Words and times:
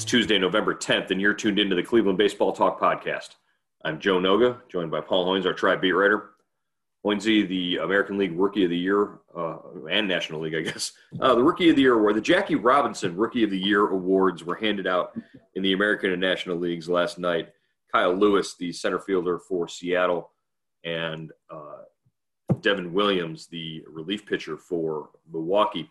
It's 0.00 0.10
Tuesday, 0.10 0.38
November 0.38 0.74
10th, 0.74 1.10
and 1.10 1.20
you're 1.20 1.34
tuned 1.34 1.58
into 1.58 1.76
the 1.76 1.82
Cleveland 1.82 2.16
Baseball 2.16 2.54
Talk 2.54 2.80
podcast. 2.80 3.34
I'm 3.84 4.00
Joe 4.00 4.18
Noga, 4.18 4.66
joined 4.70 4.90
by 4.90 5.02
Paul 5.02 5.26
Hoynes, 5.26 5.44
our 5.44 5.52
tribe 5.52 5.82
beat 5.82 5.92
writer. 5.92 6.30
Hoynesy, 7.04 7.46
the 7.46 7.76
American 7.76 8.16
League 8.16 8.32
Rookie 8.32 8.64
of 8.64 8.70
the 8.70 8.78
Year, 8.78 9.18
uh, 9.36 9.58
and 9.90 10.08
National 10.08 10.40
League, 10.40 10.54
I 10.54 10.62
guess. 10.62 10.92
Uh, 11.20 11.34
the 11.34 11.42
Rookie 11.42 11.68
of 11.68 11.76
the 11.76 11.82
Year 11.82 11.98
award, 11.98 12.16
the 12.16 12.22
Jackie 12.22 12.54
Robinson 12.54 13.14
Rookie 13.14 13.44
of 13.44 13.50
the 13.50 13.58
Year 13.58 13.88
awards 13.88 14.42
were 14.42 14.54
handed 14.54 14.86
out 14.86 15.12
in 15.54 15.62
the 15.62 15.74
American 15.74 16.12
and 16.12 16.20
National 16.20 16.56
Leagues 16.56 16.88
last 16.88 17.18
night. 17.18 17.50
Kyle 17.92 18.14
Lewis, 18.14 18.56
the 18.56 18.72
center 18.72 19.00
fielder 19.00 19.38
for 19.38 19.68
Seattle, 19.68 20.30
and 20.82 21.30
uh, 21.50 21.82
Devin 22.62 22.94
Williams, 22.94 23.48
the 23.48 23.84
relief 23.86 24.24
pitcher 24.24 24.56
for 24.56 25.10
Milwaukee, 25.30 25.90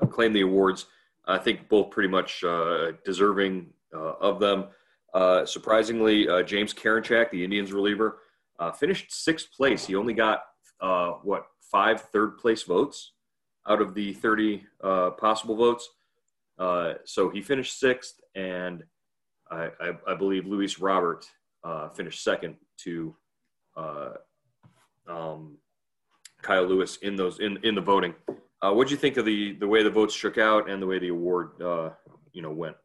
uh, 0.00 0.06
claimed 0.06 0.34
the 0.34 0.40
awards. 0.40 0.86
I 1.26 1.38
think 1.38 1.68
both 1.68 1.90
pretty 1.90 2.08
much 2.08 2.42
uh, 2.44 2.92
deserving 3.04 3.66
uh, 3.94 4.14
of 4.20 4.40
them. 4.40 4.66
Uh, 5.14 5.44
surprisingly, 5.44 6.28
uh, 6.28 6.42
James 6.42 6.72
Karinchak, 6.72 7.30
the 7.30 7.44
Indians 7.44 7.72
reliever, 7.72 8.18
uh, 8.58 8.72
finished 8.72 9.12
sixth 9.12 9.52
place. 9.52 9.86
He 9.86 9.94
only 9.94 10.14
got 10.14 10.42
uh, 10.80 11.12
what 11.22 11.46
five 11.60 12.00
third 12.00 12.38
place 12.38 12.62
votes 12.62 13.12
out 13.68 13.80
of 13.80 13.94
the 13.94 14.12
30 14.14 14.64
possible 15.18 15.54
votes. 15.54 15.88
so 17.04 17.30
he 17.30 17.40
finished 17.40 17.78
sixth, 17.78 18.20
and 18.34 18.82
I, 19.50 19.68
I, 19.80 19.92
I 20.08 20.14
believe 20.14 20.46
Luis 20.46 20.80
Robert 20.80 21.24
finished 21.94 22.24
second 22.24 22.56
to 22.78 23.14
um, 25.06 25.58
Kyle 26.42 26.64
Lewis 26.64 26.96
in 26.96 27.14
those 27.14 27.38
in 27.38 27.58
in 27.62 27.74
the 27.74 27.80
voting. 27.80 28.14
Uh, 28.62 28.72
what 28.72 28.86
do 28.86 28.92
you 28.92 28.98
think 28.98 29.16
of 29.16 29.24
the 29.24 29.54
the 29.54 29.66
way 29.66 29.82
the 29.82 29.90
votes 29.90 30.14
shook 30.14 30.38
out 30.38 30.70
and 30.70 30.80
the 30.80 30.86
way 30.86 30.98
the 30.98 31.08
award 31.08 31.60
uh, 31.60 31.90
you 32.32 32.42
know 32.42 32.52
went? 32.52 32.76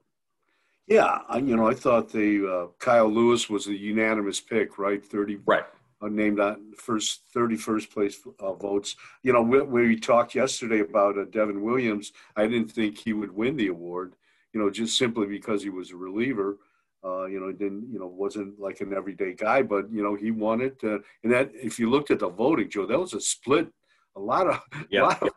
Yeah, 0.87 1.19
I, 1.27 1.37
you 1.39 1.55
know, 1.57 1.67
I 1.67 1.73
thought 1.73 2.09
the 2.09 2.47
uh, 2.47 2.67
Kyle 2.79 3.09
Lewis 3.09 3.49
was 3.49 3.67
a 3.67 3.75
unanimous 3.75 4.39
pick, 4.39 4.79
right? 4.79 5.05
Thirty, 5.05 5.37
right? 5.45 5.65
Uh, 6.01 6.07
named 6.07 6.39
on 6.39 6.71
first 6.77 7.21
thirty 7.33 7.55
first 7.57 7.91
place 7.91 8.19
uh, 8.39 8.53
votes. 8.53 8.95
You 9.21 9.33
know, 9.33 9.41
we, 9.41 9.61
we 9.61 9.99
talked 9.99 10.33
yesterday 10.33 10.79
about 10.79 11.17
uh, 11.17 11.25
Devin 11.25 11.61
Williams. 11.61 12.13
I 12.35 12.47
didn't 12.47 12.71
think 12.71 12.97
he 12.97 13.13
would 13.13 13.31
win 13.31 13.55
the 13.57 13.67
award. 13.67 14.15
You 14.53 14.61
know, 14.61 14.69
just 14.71 14.97
simply 14.97 15.27
because 15.27 15.61
he 15.61 15.69
was 15.69 15.91
a 15.91 15.95
reliever. 15.95 16.57
Uh, 17.03 17.25
you 17.25 17.39
know, 17.39 17.51
didn't 17.51 17.91
you 17.91 17.99
know 17.99 18.07
wasn't 18.07 18.59
like 18.59 18.81
an 18.81 18.93
everyday 18.93 19.33
guy, 19.33 19.61
but 19.61 19.91
you 19.91 20.01
know 20.01 20.15
he 20.15 20.31
won 20.31 20.61
it. 20.61 20.77
Uh, 20.83 20.99
and 21.23 21.31
that, 21.31 21.51
if 21.53 21.77
you 21.77 21.89
looked 21.89 22.09
at 22.09 22.19
the 22.19 22.29
voting, 22.29 22.69
Joe, 22.69 22.87
that 22.87 22.99
was 22.99 23.13
a 23.13 23.21
split. 23.21 23.67
A 24.15 24.19
lot 24.19 24.47
of, 24.47 24.59
Yeah. 24.89 25.01
a 25.01 25.03
lot 25.03 25.21
of 25.21 25.29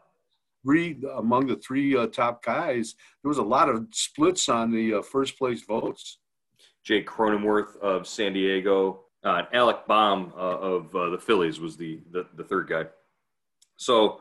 three 0.64 0.98
among 1.16 1.46
the 1.46 1.56
three 1.56 1.96
uh, 1.96 2.06
top 2.06 2.44
guys. 2.44 2.94
There 3.22 3.28
was 3.28 3.38
a 3.38 3.42
lot 3.42 3.68
of 3.68 3.86
splits 3.92 4.48
on 4.48 4.70
the 4.70 4.94
uh, 4.94 5.02
first 5.02 5.38
place 5.38 5.62
votes. 5.62 6.18
Jake 6.82 7.06
Cronenworth 7.06 7.76
of 7.78 8.06
San 8.06 8.32
Diego, 8.32 9.04
uh, 9.24 9.42
Alec 9.52 9.86
Bohm 9.86 10.32
uh, 10.34 10.40
of 10.40 10.94
uh, 10.94 11.10
the 11.10 11.18
Phillies 11.18 11.60
was 11.60 11.76
the, 11.76 12.00
the 12.10 12.26
the 12.36 12.44
third 12.44 12.68
guy. 12.68 12.84
So, 13.76 14.20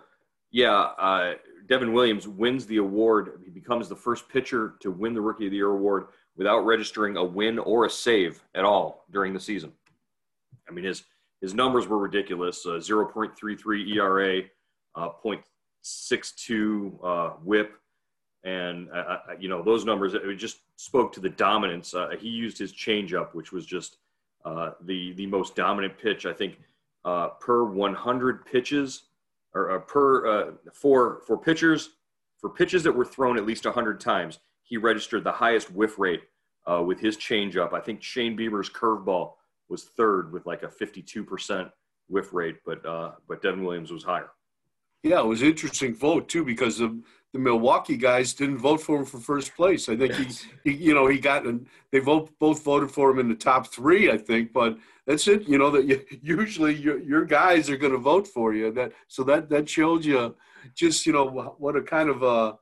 yeah, 0.52 0.74
uh, 0.98 1.34
Devin 1.68 1.94
Williams 1.94 2.28
wins 2.28 2.66
the 2.66 2.78
award. 2.78 3.42
He 3.44 3.50
becomes 3.50 3.88
the 3.88 3.96
first 3.96 4.28
pitcher 4.28 4.76
to 4.82 4.92
win 4.92 5.14
the 5.14 5.22
Rookie 5.22 5.46
of 5.46 5.52
the 5.52 5.58
Year 5.58 5.70
award 5.70 6.08
without 6.36 6.66
registering 6.66 7.18
a 7.18 7.24
win 7.24 7.60
or 7.60 7.86
a 7.86 7.90
save 7.90 8.42
at 8.56 8.66
all 8.66 9.06
during 9.12 9.34
the 9.34 9.40
season. 9.40 9.72
I 10.68 10.72
mean, 10.72 10.86
his 10.86 11.04
his 11.42 11.54
numbers 11.54 11.88
were 11.88 11.98
ridiculous: 11.98 12.66
uh, 12.66 12.80
0.33 12.82 13.96
ERA, 13.96 14.42
uh, 14.96 15.10
0.62 15.84 16.94
uh, 17.04 17.30
WHIP, 17.44 17.74
and 18.44 18.90
you 19.40 19.50
know 19.50 19.64
those 19.64 19.86
numbers. 19.86 20.14
It 20.14 20.36
just 20.36 20.60
spoke 20.76 21.12
to 21.14 21.20
the 21.20 21.30
dominance. 21.30 21.94
Uh, 21.94 22.10
he 22.20 22.30
used 22.30 22.58
his 22.58 22.74
changeup, 22.74 23.34
which 23.34 23.52
was 23.52 23.66
just 23.66 23.98
uh, 24.46 24.72
the 24.86 25.14
the 25.14 25.28
most 25.28 25.56
dominant 25.56 25.98
pitch 25.98 26.26
I 26.26 26.34
think 26.34 26.58
uh, 27.06 27.30
per 27.40 27.66
100 27.66 28.46
pitches, 28.46 29.04
or 29.54 29.72
uh, 29.72 29.80
per 29.80 30.58
for 30.74 31.22
for 31.28 31.38
pitchers 31.38 31.92
for 32.38 32.50
pitches 32.50 32.84
that 32.84 32.92
were 32.92 33.06
thrown 33.06 33.38
at 33.38 33.46
least 33.46 33.66
100 33.66 34.00
times. 34.00 34.40
He 34.64 34.78
registered 34.78 35.24
the 35.24 35.32
highest 35.32 35.72
whiff 35.72 36.00
rate 36.00 36.22
with 36.86 37.00
his 37.00 37.18
changeup. 37.18 37.74
I 37.74 37.80
think 37.80 38.04
Shane 38.04 38.38
Bieber's 38.38 38.70
curveball 38.70 39.34
was 39.70 39.86
third 39.86 40.32
with 40.32 40.46
like 40.46 40.62
a 40.62 40.68
52% 40.68 41.72
whiff 42.08 42.32
rate, 42.32 42.58
but 42.66 42.84
but 43.28 43.42
Devin 43.42 43.64
Williams 43.64 43.92
was 43.92 44.04
higher. 44.04 44.30
Yeah, 45.04 45.20
it 45.22 45.26
was 45.26 45.42
an 45.42 45.50
interesting 45.50 45.96
vote 45.96 46.28
too 46.28 46.44
because 46.44 46.78
the 46.78 47.02
the 47.32 47.40
Milwaukee 47.40 47.98
guys 47.98 48.34
didn't 48.34 48.58
vote 48.58 48.82
for 48.82 48.98
him 48.98 49.06
for 49.06 49.20
first 49.20 49.56
place. 49.56 49.88
I 49.88 49.96
think 49.96 50.14
he, 50.16 50.28
he 50.64 50.72
you 50.72 50.94
know, 50.96 51.08
he 51.08 51.20
got 51.20 51.46
they 51.92 52.00
vote 52.00 52.32
both 52.40 52.64
voted 52.64 52.90
for 52.90 53.12
him 53.12 53.20
in 53.20 53.30
the 53.30 53.36
top 53.36 53.68
three, 53.68 54.12
I 54.12 54.18
think. 54.18 54.52
But 54.52 54.78
that's 55.06 55.28
it. 55.28 55.48
You 55.48 55.58
know 55.58 55.70
that 55.72 55.86
you, 55.86 56.04
usually 56.22 56.76
your 56.76 57.00
your 57.00 57.26
guys 57.26 57.70
are 57.70 57.78
going 57.78 57.92
to 57.92 58.00
vote 58.00 58.28
for 58.28 58.54
you. 58.54 58.72
That 58.72 58.94
so 59.08 59.24
that 59.26 59.50
that 59.50 59.70
showed 59.70 60.06
you 60.06 60.36
just 60.76 61.06
you 61.06 61.14
know 61.14 61.56
what 61.58 61.76
a 61.76 61.82
kind 61.82 62.10
of 62.10 62.24
a 62.24 62.58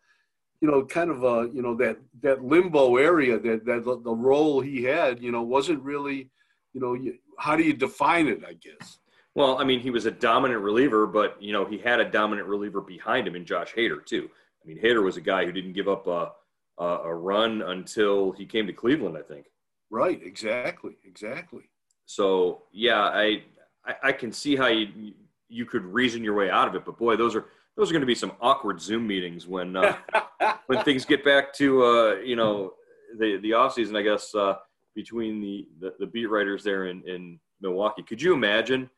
you 0.59 0.69
know 0.69 0.83
kind 0.85 1.11
of 1.11 1.23
a 1.23 1.49
you 1.53 1.61
know 1.61 1.75
that 1.75 1.97
that 2.21 2.43
limbo 2.43 2.97
area 2.97 3.39
that 3.39 3.65
that 3.65 3.85
the, 3.85 4.01
the 4.01 4.13
role 4.13 4.59
he 4.59 4.83
had 4.83 5.21
you 5.21 5.31
know 5.31 5.43
wasn't 5.43 5.81
really 5.81 6.29
you 6.73 6.81
know 6.81 6.93
you, 6.93 7.17
how 7.37 7.55
do 7.55 7.63
you 7.63 7.73
define 7.73 8.27
it? 8.27 8.43
I 8.45 8.53
guess. 8.53 8.99
Well, 9.37 9.59
I 9.59 9.65
mean, 9.65 9.81
he 9.81 9.91
was 9.91 10.07
a 10.07 10.11
dominant 10.11 10.61
reliever, 10.61 11.05
but 11.05 11.39
you 11.39 11.53
know 11.53 11.63
he 11.63 11.77
had 11.77 11.99
a 11.99 12.09
dominant 12.09 12.47
reliever 12.47 12.81
behind 12.81 13.27
him 13.27 13.35
in 13.35 13.45
Josh 13.45 13.71
Hader 13.71 14.03
too. 14.03 14.31
I 14.63 14.67
mean, 14.67 14.81
Hader 14.81 15.03
was 15.03 15.15
a 15.15 15.21
guy 15.21 15.45
who 15.45 15.51
didn't 15.51 15.73
give 15.73 15.87
up 15.87 16.07
a 16.07 16.31
a, 16.79 16.85
a 17.05 17.13
run 17.13 17.61
until 17.61 18.31
he 18.31 18.47
came 18.47 18.65
to 18.65 18.73
Cleveland, 18.73 19.15
I 19.15 19.21
think. 19.21 19.45
Right. 19.91 20.19
Exactly. 20.23 20.97
Exactly. 21.05 21.69
So 22.07 22.63
yeah, 22.71 22.99
I 22.99 23.43
I, 23.85 23.95
I 24.05 24.11
can 24.11 24.31
see 24.31 24.55
how 24.55 24.69
you 24.69 25.13
you 25.49 25.67
could 25.67 25.85
reason 25.85 26.23
your 26.23 26.33
way 26.33 26.49
out 26.49 26.67
of 26.67 26.73
it, 26.73 26.83
but 26.83 26.97
boy, 26.97 27.15
those 27.15 27.35
are 27.35 27.45
those 27.75 27.91
are 27.91 27.93
going 27.93 28.01
to 28.01 28.07
be 28.07 28.15
some 28.15 28.31
awkward 28.41 28.81
Zoom 28.81 29.05
meetings 29.05 29.45
when 29.45 29.75
uh, 29.75 29.97
when 30.65 30.83
things 30.83 31.05
get 31.05 31.23
back 31.23 31.53
to 31.53 31.83
uh, 31.85 32.15
you 32.25 32.35
know 32.35 32.73
the 33.19 33.37
the 33.43 33.53
off 33.53 33.75
season, 33.75 33.95
I 33.97 34.01
guess 34.01 34.33
uh, 34.33 34.55
between 34.95 35.41
the, 35.41 35.67
the 35.79 35.93
the 35.99 36.07
beat 36.07 36.25
writers 36.25 36.63
there 36.63 36.87
in 36.87 37.03
in 37.05 37.39
Milwaukee. 37.61 38.01
Could 38.01 38.19
you 38.19 38.33
imagine 38.33 38.89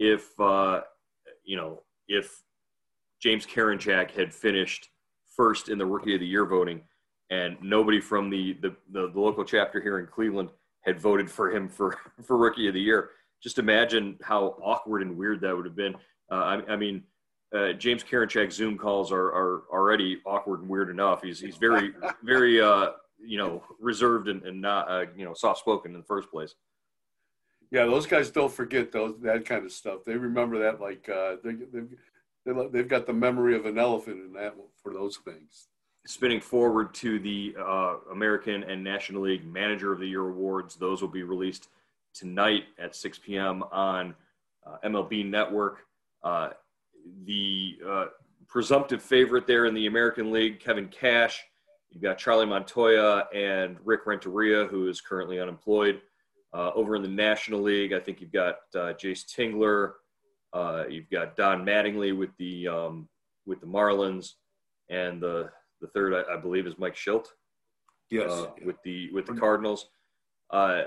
if 0.00 0.28
uh, 0.40 0.80
you 1.44 1.56
know 1.56 1.82
if 2.08 2.42
James 3.22 3.46
Karinchak 3.46 4.10
had 4.10 4.34
finished 4.34 4.88
first 5.36 5.68
in 5.68 5.78
the 5.78 5.86
Rookie 5.86 6.14
of 6.14 6.20
the 6.20 6.26
Year 6.26 6.44
voting, 6.44 6.80
and 7.30 7.56
nobody 7.62 8.00
from 8.00 8.30
the 8.30 8.54
the, 8.54 8.74
the, 8.90 9.12
the 9.12 9.20
local 9.20 9.44
chapter 9.44 9.80
here 9.80 10.00
in 10.00 10.06
Cleveland 10.06 10.48
had 10.80 10.98
voted 10.98 11.30
for 11.30 11.54
him 11.54 11.68
for 11.68 11.96
for 12.24 12.36
Rookie 12.36 12.66
of 12.66 12.74
the 12.74 12.80
Year? 12.80 13.10
Just 13.40 13.58
imagine 13.58 14.18
how 14.22 14.56
awkward 14.62 15.02
and 15.02 15.16
weird 15.16 15.40
that 15.42 15.56
would 15.56 15.64
have 15.64 15.76
been. 15.76 15.94
Uh, 16.30 16.34
I, 16.34 16.72
I 16.72 16.76
mean, 16.76 17.02
uh, 17.56 17.72
James 17.72 18.04
Karinchak 18.04 18.52
Zoom 18.52 18.76
calls 18.76 19.10
are, 19.10 19.28
are 19.28 19.62
already 19.72 20.18
awkward 20.26 20.60
and 20.60 20.68
weird 20.68 20.90
enough. 20.90 21.22
He's 21.22 21.38
he's 21.38 21.56
very 21.56 21.92
very 22.24 22.60
uh, 22.60 22.90
you 23.24 23.38
know, 23.38 23.62
reserved 23.78 24.28
and, 24.28 24.42
and 24.44 24.60
not, 24.60 24.90
uh, 24.90 25.04
you 25.16 25.24
know, 25.24 25.34
soft 25.34 25.60
spoken 25.60 25.92
in 25.92 26.00
the 26.00 26.06
first 26.06 26.30
place. 26.30 26.54
Yeah, 27.70 27.84
those 27.84 28.06
guys 28.06 28.30
don't 28.30 28.52
forget 28.52 28.90
those 28.90 29.14
that 29.22 29.44
kind 29.44 29.64
of 29.64 29.72
stuff. 29.72 30.04
They 30.04 30.16
remember 30.16 30.58
that 30.60 30.80
like 30.80 31.08
uh, 31.08 31.36
they, 31.44 31.52
they've, 31.54 32.72
they've 32.72 32.88
got 32.88 33.06
the 33.06 33.12
memory 33.12 33.54
of 33.54 33.66
an 33.66 33.78
elephant 33.78 34.20
in 34.20 34.32
that 34.32 34.54
for 34.82 34.92
those 34.92 35.16
things. 35.18 35.68
Spinning 36.06 36.40
forward 36.40 36.92
to 36.94 37.18
the 37.20 37.54
uh, 37.60 37.96
American 38.10 38.64
and 38.64 38.82
National 38.82 39.22
League 39.22 39.46
Manager 39.46 39.92
of 39.92 40.00
the 40.00 40.08
Year 40.08 40.28
awards, 40.28 40.74
those 40.74 41.00
will 41.00 41.08
be 41.08 41.22
released 41.22 41.68
tonight 42.14 42.64
at 42.78 42.96
6 42.96 43.18
p.m. 43.18 43.62
on 43.70 44.14
uh, 44.66 44.76
MLB 44.84 45.28
Network. 45.28 45.86
Uh, 46.24 46.50
the 47.24 47.78
uh, 47.86 48.06
presumptive 48.48 49.02
favorite 49.02 49.46
there 49.46 49.66
in 49.66 49.74
the 49.74 49.86
American 49.86 50.32
League, 50.32 50.58
Kevin 50.58 50.88
Cash. 50.88 51.44
You've 51.90 52.02
got 52.02 52.18
Charlie 52.18 52.46
Montoya 52.46 53.26
and 53.34 53.76
Rick 53.84 54.06
Renteria, 54.06 54.66
who 54.66 54.88
is 54.88 55.00
currently 55.00 55.40
unemployed. 55.40 56.00
Uh, 56.52 56.70
over 56.74 56.96
in 56.96 57.02
the 57.02 57.08
National 57.08 57.60
League, 57.60 57.92
I 57.92 58.00
think 58.00 58.20
you've 58.20 58.32
got 58.32 58.56
uh, 58.74 58.92
Jayce 58.94 59.24
Tingler, 59.24 59.92
uh, 60.52 60.84
you've 60.88 61.08
got 61.10 61.36
Don 61.36 61.64
Mattingly 61.64 62.16
with 62.16 62.30
the 62.38 62.66
um, 62.66 63.08
with 63.46 63.60
the 63.60 63.66
Marlins, 63.66 64.32
and 64.88 65.20
the 65.20 65.50
the 65.80 65.86
third 65.88 66.14
I, 66.14 66.34
I 66.34 66.36
believe 66.36 66.66
is 66.66 66.78
Mike 66.78 66.96
Shildt. 66.96 67.26
Yes, 68.10 68.30
uh, 68.30 68.50
with 68.64 68.76
the 68.82 69.10
with 69.12 69.26
the 69.26 69.34
Cardinals. 69.34 69.88
Uh, 70.50 70.82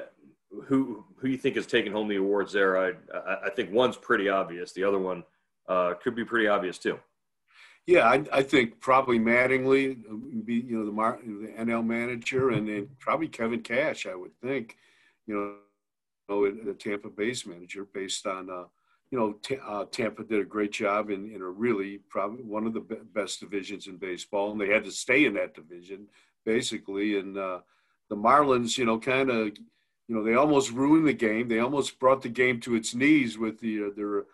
who 0.66 1.06
who 1.16 1.30
you 1.30 1.38
think 1.38 1.56
is 1.56 1.66
taking 1.66 1.94
home 1.94 2.10
the 2.10 2.18
awards 2.18 2.52
there? 2.52 2.78
I 2.78 2.92
I, 3.16 3.46
I 3.46 3.50
think 3.50 3.72
one's 3.72 3.98
pretty 3.98 4.28
obvious. 4.28 4.74
The 4.74 4.84
other 4.84 5.00
one 5.00 5.24
uh, 5.70 5.94
could 6.02 6.16
be 6.16 6.26
pretty 6.26 6.48
obvious 6.48 6.78
too. 6.78 7.00
Yeah, 7.86 8.08
I, 8.08 8.24
I 8.32 8.44
think 8.44 8.80
probably 8.80 9.20
Mattingly, 9.20 9.98
be 10.46 10.56
you 10.56 10.78
know 10.78 10.86
the, 10.86 10.92
Mar- 10.92 11.20
the 11.22 11.54
NL 11.60 11.86
manager, 11.86 12.52
and 12.52 12.68
then 12.68 12.90
probably 13.00 13.28
Kevin 13.28 13.62
Cash. 13.62 14.06
I 14.06 14.16
would 14.16 14.32
think 14.42 14.78
you 15.28 15.58
know, 16.30 16.52
the 16.52 16.74
Tampa 16.74 17.10
Bay's 17.10 17.46
manager 17.46 17.86
based 17.94 18.26
on, 18.26 18.50
uh, 18.50 18.64
you 19.12 19.20
know, 19.20 19.34
t- 19.44 19.58
uh, 19.66 19.86
Tampa 19.92 20.24
did 20.24 20.40
a 20.40 20.46
great 20.46 20.72
job 20.72 21.10
in, 21.10 21.32
in 21.32 21.42
a 21.42 21.48
really 21.48 22.00
probably 22.10 22.44
one 22.44 22.66
of 22.66 22.74
the 22.74 22.80
be- 22.80 22.96
best 23.14 23.40
divisions 23.40 23.88
in 23.88 23.98
baseball, 23.98 24.52
and 24.52 24.60
they 24.60 24.70
had 24.70 24.84
to 24.86 24.92
stay 24.92 25.26
in 25.26 25.34
that 25.36 25.54
division 25.54 26.08
basically. 26.46 27.18
And 27.18 27.38
uh, 27.38 27.60
the 28.10 28.16
Marlins, 28.16 28.78
you 28.78 28.86
know, 28.86 29.00
kind 29.00 29.30
of, 29.30 29.48
you 30.08 30.16
know, 30.16 30.24
they 30.24 30.36
almost 30.36 30.72
ruined 30.72 31.08
the 31.08 31.14
game. 31.14 31.48
They 31.48 31.60
almost 31.60 32.00
brought 32.00 32.22
the 32.22 32.30
game 32.30 32.60
to 32.62 32.76
its 32.76 32.94
knees 32.94 33.38
with 33.38 33.60
the 33.60 33.86
uh, 33.86 33.90
their 33.96 34.26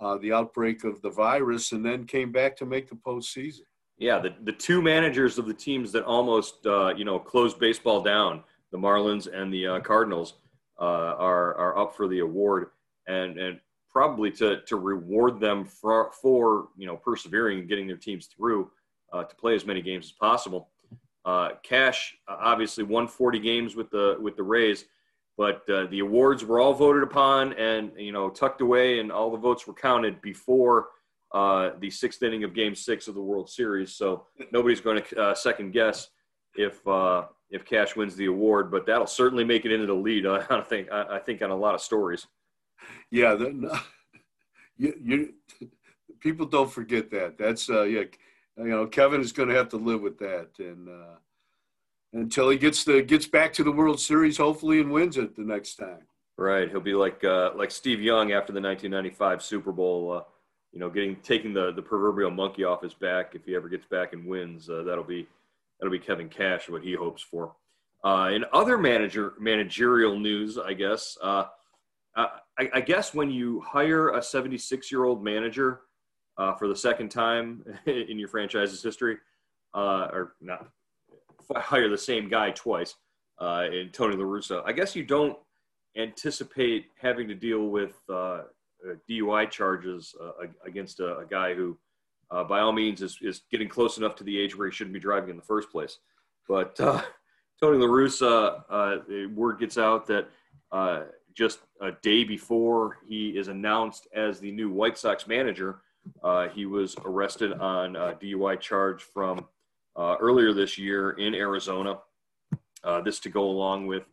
uh, 0.00 0.16
the 0.18 0.32
outbreak 0.32 0.84
of 0.84 1.02
the 1.02 1.10
virus, 1.10 1.72
and 1.72 1.84
then 1.84 2.04
came 2.04 2.32
back 2.32 2.56
to 2.56 2.66
make 2.66 2.88
the 2.88 2.96
postseason. 2.96 3.62
Yeah, 3.98 4.18
the, 4.18 4.34
the 4.44 4.52
two 4.52 4.80
managers 4.80 5.36
of 5.36 5.46
the 5.46 5.52
teams 5.52 5.92
that 5.92 6.04
almost 6.04 6.64
uh, 6.66 6.94
you 6.96 7.04
know 7.04 7.18
closed 7.18 7.58
baseball 7.58 8.00
down 8.00 8.42
the 8.72 8.78
Marlins 8.78 9.28
and 9.32 9.52
the 9.52 9.66
uh, 9.66 9.80
Cardinals 9.80 10.34
uh, 10.80 11.14
are 11.18 11.54
are 11.56 11.78
up 11.78 11.94
for 11.94 12.08
the 12.08 12.20
award, 12.20 12.68
and 13.06 13.38
and 13.38 13.60
probably 13.90 14.30
to 14.30 14.60
to 14.62 14.76
reward 14.76 15.40
them 15.40 15.64
for 15.64 16.10
for 16.20 16.68
you 16.76 16.86
know 16.86 16.96
persevering 16.96 17.60
and 17.60 17.68
getting 17.68 17.86
their 17.86 17.96
teams 17.96 18.26
through 18.26 18.70
uh, 19.12 19.24
to 19.24 19.34
play 19.36 19.54
as 19.54 19.66
many 19.66 19.82
games 19.82 20.06
as 20.06 20.12
possible. 20.12 20.68
Uh, 21.24 21.50
Cash 21.62 22.16
uh, 22.28 22.36
obviously 22.40 22.82
won 22.82 23.06
40 23.06 23.40
games 23.40 23.76
with 23.76 23.90
the 23.90 24.16
with 24.20 24.36
the 24.36 24.42
Rays, 24.42 24.86
but 25.36 25.68
uh, 25.68 25.86
the 25.90 25.98
awards 25.98 26.44
were 26.44 26.60
all 26.60 26.72
voted 26.72 27.02
upon 27.02 27.52
and 27.54 27.92
you 27.98 28.12
know 28.12 28.30
tucked 28.30 28.60
away, 28.60 29.00
and 29.00 29.12
all 29.12 29.30
the 29.30 29.38
votes 29.38 29.66
were 29.66 29.74
counted 29.74 30.20
before. 30.22 30.88
the 31.32 31.90
sixth 31.90 32.22
inning 32.22 32.44
of 32.44 32.54
Game 32.54 32.74
Six 32.74 33.08
of 33.08 33.14
the 33.14 33.22
World 33.22 33.50
Series, 33.50 33.94
so 33.94 34.26
nobody's 34.52 34.80
going 34.80 35.02
to 35.02 35.34
second 35.36 35.72
guess 35.72 36.08
if 36.54 36.86
uh, 36.86 37.24
if 37.50 37.64
Cash 37.64 37.96
wins 37.96 38.16
the 38.16 38.26
award, 38.26 38.70
but 38.70 38.86
that'll 38.86 39.06
certainly 39.06 39.44
make 39.44 39.64
it 39.64 39.72
into 39.72 39.86
the 39.86 39.94
lead. 39.94 40.26
I 40.50 40.60
think 40.62 40.90
I, 40.90 41.18
think 41.18 41.42
on 41.42 41.50
a 41.50 41.56
lot 41.56 41.74
of 41.74 41.80
stories. 41.80 42.26
Yeah, 43.10 43.34
the, 43.34 43.82
you, 44.76 44.94
you 45.02 45.34
people 46.20 46.46
don't 46.46 46.70
forget 46.70 47.10
that. 47.10 47.36
That's 47.38 47.68
uh, 47.68 47.82
yeah, 47.82 48.04
you 48.56 48.64
know 48.64 48.86
Kevin 48.86 49.20
is 49.20 49.32
going 49.32 49.48
to 49.48 49.54
have 49.54 49.68
to 49.70 49.76
live 49.76 50.00
with 50.00 50.18
that, 50.18 50.50
and 50.58 50.88
uh, 50.88 51.16
until 52.12 52.50
he 52.50 52.58
gets 52.58 52.84
the 52.84 53.02
gets 53.02 53.26
back 53.26 53.52
to 53.54 53.64
the 53.64 53.72
World 53.72 54.00
Series, 54.00 54.36
hopefully, 54.36 54.80
and 54.80 54.90
wins 54.90 55.16
it 55.16 55.36
the 55.36 55.42
next 55.42 55.76
time. 55.76 56.06
Right, 56.38 56.70
he'll 56.70 56.80
be 56.80 56.94
like 56.94 57.22
uh, 57.24 57.50
like 57.54 57.70
Steve 57.70 58.00
Young 58.00 58.32
after 58.32 58.52
the 58.52 58.60
1995 58.60 59.42
Super 59.42 59.72
Bowl. 59.72 60.12
Uh, 60.12 60.22
you 60.72 60.78
know, 60.78 60.88
getting 60.88 61.16
taking 61.16 61.52
the 61.52 61.72
the 61.72 61.82
proverbial 61.82 62.30
monkey 62.30 62.64
off 62.64 62.82
his 62.82 62.94
back 62.94 63.34
if 63.34 63.44
he 63.44 63.54
ever 63.54 63.68
gets 63.68 63.84
back 63.86 64.12
and 64.12 64.24
wins. 64.24 64.70
Uh, 64.70 64.82
that'll 64.84 65.04
be 65.04 65.26
that'll 65.80 65.92
be 65.92 65.98
Kevin 65.98 66.28
Cash, 66.28 66.68
what 66.68 66.82
he 66.82 66.94
hopes 66.94 67.22
for. 67.22 67.54
Uh, 68.04 68.30
in 68.32 68.44
other 68.52 68.78
manager 68.78 69.34
managerial 69.38 70.18
news, 70.18 70.58
I 70.58 70.72
guess, 70.72 71.16
uh, 71.22 71.44
I, 72.16 72.68
I, 72.74 72.80
guess 72.80 73.14
when 73.14 73.30
you 73.30 73.60
hire 73.60 74.10
a 74.10 74.22
76 74.22 74.90
year 74.90 75.04
old 75.04 75.22
manager 75.22 75.82
uh, 76.38 76.54
for 76.54 76.66
the 76.66 76.76
second 76.76 77.10
time 77.10 77.64
in 77.86 78.18
your 78.18 78.28
franchise's 78.28 78.82
history, 78.82 79.18
uh, 79.74 80.08
or 80.12 80.34
not 80.40 80.68
hire 81.56 81.88
the 81.88 81.98
same 81.98 82.28
guy 82.28 82.50
twice 82.50 82.94
uh, 83.40 83.64
in 83.70 83.90
Tony 83.90 84.16
La 84.16 84.24
Russa, 84.24 84.62
I 84.64 84.72
guess 84.72 84.96
you 84.96 85.04
don't 85.04 85.36
anticipate 85.96 86.86
having 87.00 87.28
to 87.28 87.34
deal 87.34 87.66
with 87.66 88.00
uh, 88.08 88.42
DUI 89.08 89.50
charges 89.50 90.14
against 90.66 91.00
a, 91.00 91.18
a 91.18 91.26
guy 91.26 91.54
who 91.54 91.76
uh, 92.30 92.44
by 92.44 92.60
all 92.60 92.72
means 92.72 93.02
is, 93.02 93.18
is 93.22 93.42
getting 93.50 93.68
close 93.68 93.98
enough 93.98 94.14
to 94.16 94.24
the 94.24 94.38
age 94.38 94.56
where 94.56 94.68
he 94.68 94.74
shouldn't 94.74 94.94
be 94.94 95.00
driving 95.00 95.30
in 95.30 95.36
the 95.36 95.42
first 95.42 95.70
place. 95.70 95.98
But 96.48 96.78
uh, 96.80 97.02
Tony 97.60 97.78
La 97.78 97.86
Russa, 97.86 98.62
uh, 98.70 99.28
word 99.34 99.58
gets 99.58 99.78
out 99.78 100.06
that 100.06 100.28
uh, 100.72 101.02
just 101.34 101.60
a 101.80 101.92
day 102.02 102.24
before 102.24 102.98
he 103.06 103.30
is 103.30 103.48
announced 103.48 104.06
as 104.14 104.40
the 104.40 104.52
new 104.52 104.70
White 104.70 104.98
Sox 104.98 105.26
manager, 105.26 105.80
uh, 106.22 106.48
he 106.48 106.66
was 106.66 106.96
arrested 107.04 107.52
on 107.54 107.96
a 107.96 108.14
DUI 108.14 108.58
charge 108.60 109.02
from 109.02 109.46
uh, 109.96 110.16
earlier 110.20 110.52
this 110.52 110.78
year 110.78 111.10
in 111.12 111.34
Arizona. 111.34 111.98
this 113.04 113.18
to 113.20 113.28
go 113.28 113.44
along 113.44 113.86
with 113.86 114.04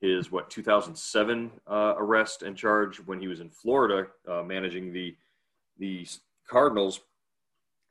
his 0.00 0.30
what 0.30 0.50
2007 0.50 1.50
arrest 1.68 2.42
and 2.42 2.56
charge 2.56 2.98
when 3.06 3.18
he 3.18 3.28
was 3.28 3.40
in 3.40 3.50
Florida 3.50 4.06
managing 4.44 4.92
the 4.92 5.16
the 5.78 6.06
Cardinals 6.48 7.00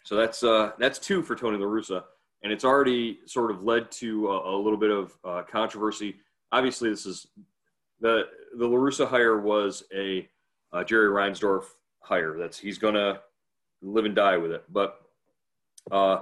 so 0.06 0.16
that's 0.16 0.44
uh, 0.44 0.72
that's 0.78 1.00
two 1.00 1.24
for 1.24 1.36
Tony 1.36 1.58
La 1.58 1.66
Russa, 1.66 2.04
and 2.44 2.54
it's 2.54 2.64
already 2.64 3.20
sort 3.26 3.50
of 3.50 3.64
led 3.64 3.92
to 3.94 4.28
a, 4.30 4.56
a 4.56 4.58
little 4.58 4.78
bit 4.78 4.92
of 4.92 5.18
uh, 5.26 5.42
controversy. 5.42 6.18
Obviously, 6.52 6.92
this 6.92 7.08
is 7.08 7.26
the 8.00 8.28
the 8.56 8.68
La 8.68 8.78
Russa 8.78 9.08
hire 9.08 9.40
was 9.40 9.84
a 9.94 10.30
uh, 10.72 10.84
Jerry 10.84 11.10
Reinsdorf 11.10 11.64
hire. 12.02 12.38
That's 12.38 12.60
he's 12.60 12.78
gonna 12.78 13.20
live 13.82 14.06
and 14.06 14.16
die 14.16 14.38
with 14.38 14.52
it. 14.52 14.64
But 14.72 15.02
uh, 15.90 16.20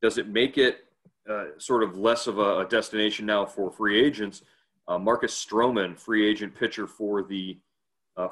does 0.00 0.16
it 0.16 0.28
make 0.28 0.56
it 0.56 0.84
uh, 1.28 1.46
sort 1.58 1.82
of 1.82 1.98
less 1.98 2.28
of 2.28 2.38
a, 2.38 2.60
a, 2.60 2.68
destination 2.68 3.26
now 3.26 3.44
for 3.44 3.68
free 3.68 4.00
agents? 4.00 4.42
Uh, 4.86 4.98
Marcus 4.98 5.34
Stroman, 5.34 5.98
free 5.98 6.24
agent 6.24 6.54
pitcher 6.54 6.86
for 6.86 7.24
the 7.24 7.58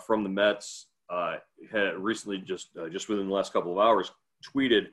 from 0.07 0.23
the 0.23 0.29
Mets, 0.29 0.87
had 1.73 1.97
recently 1.97 2.38
just 2.38 2.69
just 2.93 3.09
within 3.09 3.26
the 3.26 3.35
last 3.35 3.53
couple 3.53 3.73
of 3.73 3.79
hours 3.85 4.12
tweeted 4.43 4.88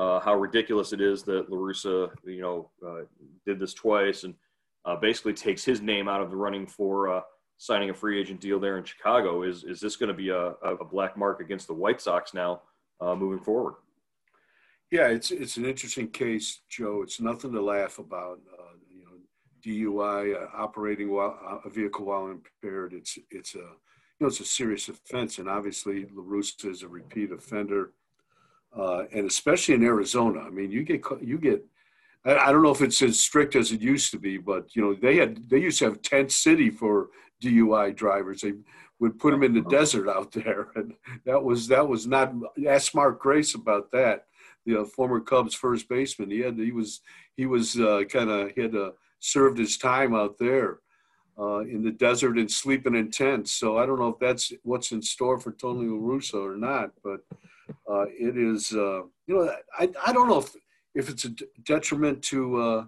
uh, 0.00 0.18
how 0.18 0.34
ridiculous 0.34 0.94
it 0.94 1.00
is 1.02 1.22
that 1.24 1.50
La 1.50 1.58
Russa, 1.58 2.10
you 2.24 2.40
know, 2.40 2.70
uh, 2.86 3.02
did 3.44 3.60
this 3.60 3.74
twice 3.74 4.24
and 4.24 4.34
uh, 4.86 4.96
basically 4.96 5.34
takes 5.34 5.62
his 5.62 5.82
name 5.82 6.08
out 6.08 6.22
of 6.22 6.30
the 6.30 6.36
running 6.36 6.66
for 6.66 7.14
uh, 7.14 7.20
signing 7.58 7.90
a 7.90 7.94
free 7.94 8.18
agent 8.18 8.40
deal 8.40 8.58
there 8.58 8.78
in 8.78 8.84
Chicago. 8.84 9.42
Is 9.42 9.62
is 9.62 9.78
this 9.78 9.96
going 9.96 10.08
to 10.08 10.14
be 10.14 10.30
a, 10.30 10.52
a, 10.62 10.84
black 10.86 11.18
mark 11.18 11.40
against 11.40 11.66
the 11.66 11.74
White 11.74 12.00
Sox 12.00 12.32
now 12.32 12.62
uh, 13.02 13.14
moving 13.14 13.44
forward? 13.44 13.74
Yeah, 14.90 15.08
it's 15.08 15.30
it's 15.30 15.58
an 15.58 15.66
interesting 15.66 16.08
case, 16.08 16.62
Joe. 16.70 17.02
It's 17.02 17.20
nothing 17.20 17.52
to 17.52 17.60
laugh 17.60 17.98
about. 17.98 18.38
You 18.88 19.04
know, 19.04 20.00
DUI, 20.00 20.48
operating 20.54 21.10
while, 21.10 21.60
a 21.62 21.68
vehicle 21.68 22.06
while 22.06 22.28
impaired. 22.28 22.94
It's 22.94 23.18
it's 23.30 23.54
a 23.54 23.58
you 23.58 24.20
know 24.20 24.28
it's 24.28 24.40
a 24.40 24.46
serious 24.46 24.88
offense, 24.88 25.38
and 25.38 25.46
obviously 25.46 26.06
La 26.14 26.22
Russa 26.22 26.70
is 26.70 26.82
a 26.82 26.88
repeat 26.88 27.32
offender 27.32 27.92
uh, 28.76 29.04
and 29.12 29.26
especially 29.26 29.74
in 29.74 29.84
Arizona. 29.84 30.40
I 30.40 30.50
mean, 30.50 30.70
you 30.70 30.82
get 30.82 31.02
you 31.20 31.38
get. 31.38 31.64
I, 32.24 32.36
I 32.36 32.52
don't 32.52 32.62
know 32.62 32.70
if 32.70 32.82
it's 32.82 33.02
as 33.02 33.18
strict 33.18 33.56
as 33.56 33.72
it 33.72 33.80
used 33.80 34.10
to 34.12 34.18
be, 34.18 34.38
but 34.38 34.74
you 34.76 34.82
know 34.82 34.94
they 34.94 35.16
had 35.16 35.48
they 35.48 35.58
used 35.58 35.78
to 35.80 35.86
have 35.86 36.02
tent 36.02 36.32
city 36.32 36.70
for 36.70 37.08
DUI 37.42 37.94
drivers. 37.94 38.42
They 38.42 38.54
would 39.00 39.18
put 39.18 39.30
them 39.30 39.42
in 39.42 39.54
the 39.54 39.62
desert 39.62 40.08
out 40.08 40.30
there, 40.32 40.68
and 40.76 40.94
that 41.24 41.42
was 41.42 41.68
that 41.68 41.86
was 41.86 42.06
not. 42.06 42.32
Ask 42.66 42.94
Mark 42.94 43.20
Grace 43.20 43.54
about 43.54 43.90
that. 43.92 44.26
The 44.66 44.82
uh, 44.82 44.84
former 44.84 45.20
Cubs 45.20 45.54
first 45.54 45.88
baseman. 45.88 46.30
He 46.30 46.40
had 46.40 46.56
he 46.56 46.72
was 46.72 47.00
he 47.36 47.46
was 47.46 47.78
uh, 47.78 48.02
kind 48.08 48.30
of 48.30 48.52
he 48.54 48.62
had 48.62 48.76
uh, 48.76 48.90
served 49.18 49.58
his 49.58 49.76
time 49.76 50.14
out 50.14 50.38
there. 50.38 50.78
Uh, 51.38 51.60
in 51.60 51.82
the 51.82 51.90
desert 51.90 52.36
and 52.36 52.50
sleeping 52.50 52.94
in 52.94 53.10
tents. 53.10 53.52
So 53.52 53.78
I 53.78 53.86
don't 53.86 53.98
know 53.98 54.08
if 54.08 54.18
that's 54.18 54.52
what's 54.62 54.92
in 54.92 55.00
store 55.00 55.40
for 55.40 55.52
Tony 55.52 55.88
La 55.88 55.96
Russa 55.96 56.34
or 56.34 56.54
not, 56.54 56.90
but 57.02 57.20
uh, 57.90 58.04
it 58.08 58.36
is, 58.36 58.72
uh, 58.72 59.02
you 59.26 59.34
know, 59.34 59.52
I, 59.78 59.88
I 60.06 60.12
don't 60.12 60.28
know 60.28 60.38
if, 60.38 60.54
if 60.94 61.08
it's 61.08 61.24
a 61.24 61.30
detriment 61.64 62.22
to, 62.24 62.60
uh, 62.60 62.84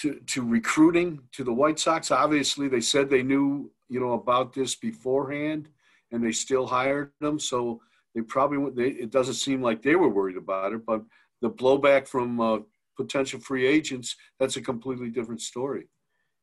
to 0.00 0.14
to 0.26 0.44
recruiting 0.44 1.20
to 1.32 1.44
the 1.44 1.52
White 1.52 1.78
Sox. 1.78 2.10
Obviously, 2.10 2.68
they 2.68 2.80
said 2.80 3.08
they 3.08 3.22
knew 3.22 3.70
you 3.88 4.00
know 4.00 4.12
about 4.12 4.52
this 4.52 4.74
beforehand, 4.74 5.68
and 6.10 6.24
they 6.24 6.32
still 6.32 6.66
hired 6.66 7.12
them. 7.20 7.38
So 7.38 7.80
they 8.14 8.22
probably 8.22 8.70
they, 8.70 8.96
it 8.96 9.10
doesn't 9.10 9.34
seem 9.34 9.62
like 9.62 9.82
they 9.82 9.94
were 9.94 10.08
worried 10.08 10.36
about 10.36 10.72
it, 10.72 10.84
but 10.84 11.02
the 11.40 11.50
blowback 11.50 12.08
from 12.08 12.40
uh, 12.40 12.58
potential 12.96 13.40
free 13.40 13.66
agents 13.66 14.16
that's 14.38 14.56
a 14.56 14.62
completely 14.62 15.10
different 15.10 15.40
story. 15.40 15.88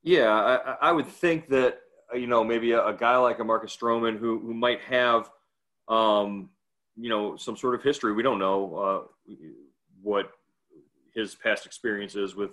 Yeah, 0.03 0.31
I, 0.31 0.89
I 0.89 0.91
would 0.91 1.07
think 1.07 1.49
that 1.49 1.79
you 2.13 2.27
know 2.27 2.43
maybe 2.43 2.71
a, 2.71 2.85
a, 2.85 2.93
guy 2.93 3.17
like 3.17 3.39
a 3.39 3.43
Marcus 3.43 3.75
Stroman 3.75 4.17
who 4.17 4.39
who 4.39 4.53
might 4.53 4.81
have 4.81 5.29
um, 5.87 6.49
you 6.97 7.09
know 7.09 7.35
some 7.35 7.57
sort 7.57 7.75
of 7.75 7.83
history. 7.83 8.13
We 8.13 8.23
don't 8.23 8.39
know 8.39 9.07
uh, 9.29 9.33
what 10.01 10.31
his 11.13 11.35
past 11.35 11.65
experiences 11.65 12.35
with 12.35 12.51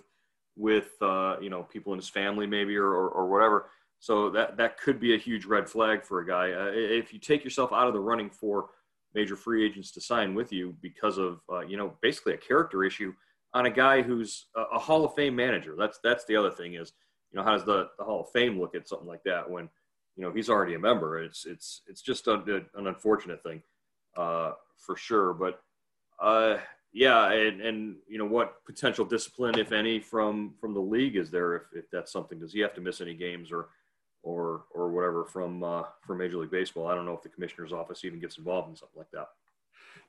with 0.56 0.90
uh, 1.00 1.36
you 1.40 1.50
know 1.50 1.62
people 1.62 1.92
in 1.92 1.98
his 1.98 2.08
family 2.08 2.46
maybe 2.46 2.76
or, 2.76 2.88
or, 2.88 3.08
or, 3.10 3.28
whatever. 3.28 3.70
So 4.00 4.30
that 4.30 4.56
that 4.56 4.78
could 4.78 5.00
be 5.00 5.14
a 5.14 5.18
huge 5.18 5.44
red 5.44 5.68
flag 5.68 6.04
for 6.04 6.20
a 6.20 6.26
guy. 6.26 6.52
Uh, 6.52 6.70
if 6.74 7.12
you 7.12 7.18
take 7.18 7.44
yourself 7.44 7.72
out 7.72 7.86
of 7.86 7.94
the 7.94 8.00
running 8.00 8.30
for 8.30 8.70
major 9.14 9.36
free 9.36 9.64
agents 9.64 9.90
to 9.92 10.00
sign 10.00 10.34
with 10.34 10.52
you 10.52 10.76
because 10.82 11.18
of 11.18 11.40
uh, 11.50 11.60
you 11.60 11.76
know 11.76 11.94
basically 12.00 12.34
a 12.34 12.38
character 12.38 12.84
issue 12.84 13.12
on 13.54 13.66
a 13.66 13.70
guy 13.70 14.02
who's 14.02 14.46
a, 14.56 14.62
a, 14.74 14.78
Hall 14.78 15.04
of 15.04 15.14
Fame 15.14 15.34
manager. 15.34 15.74
That's 15.78 15.98
that's 16.02 16.24
the 16.26 16.36
other 16.36 16.50
thing 16.50 16.74
is 16.74 16.92
you 17.32 17.38
know 17.38 17.44
how 17.44 17.52
does 17.52 17.64
the, 17.64 17.88
the 17.98 18.04
Hall 18.04 18.20
of 18.20 18.30
Fame 18.30 18.60
look 18.60 18.74
at 18.74 18.88
something 18.88 19.08
like 19.08 19.22
that 19.24 19.48
when 19.48 19.68
you 20.16 20.22
know 20.22 20.32
he's 20.32 20.50
already 20.50 20.74
a 20.74 20.78
member? 20.78 21.22
It's 21.22 21.46
it's 21.46 21.82
it's 21.88 22.02
just 22.02 22.26
a, 22.26 22.34
an 22.74 22.86
unfortunate 22.86 23.42
thing 23.42 23.62
uh, 24.16 24.52
for 24.76 24.96
sure. 24.96 25.32
But 25.32 25.60
uh, 26.20 26.58
yeah, 26.92 27.30
and, 27.32 27.60
and 27.60 27.96
you 28.08 28.18
know 28.18 28.26
what 28.26 28.64
potential 28.64 29.04
discipline, 29.04 29.58
if 29.58 29.72
any, 29.72 30.00
from 30.00 30.54
from 30.60 30.74
the 30.74 30.80
league 30.80 31.16
is 31.16 31.30
there 31.30 31.56
if, 31.56 31.62
if 31.74 31.90
that's 31.90 32.12
something? 32.12 32.38
Does 32.38 32.52
he 32.52 32.60
have 32.60 32.74
to 32.74 32.80
miss 32.80 33.00
any 33.00 33.14
games 33.14 33.52
or 33.52 33.68
or 34.22 34.64
or 34.72 34.90
whatever 34.90 35.24
from 35.24 35.62
uh, 35.62 35.84
from 36.06 36.18
Major 36.18 36.38
League 36.38 36.50
Baseball? 36.50 36.86
I 36.86 36.94
don't 36.94 37.06
know 37.06 37.14
if 37.14 37.22
the 37.22 37.28
commissioner's 37.28 37.72
office 37.72 38.04
even 38.04 38.20
gets 38.20 38.38
involved 38.38 38.70
in 38.70 38.76
something 38.76 38.98
like 38.98 39.10
that. 39.12 39.28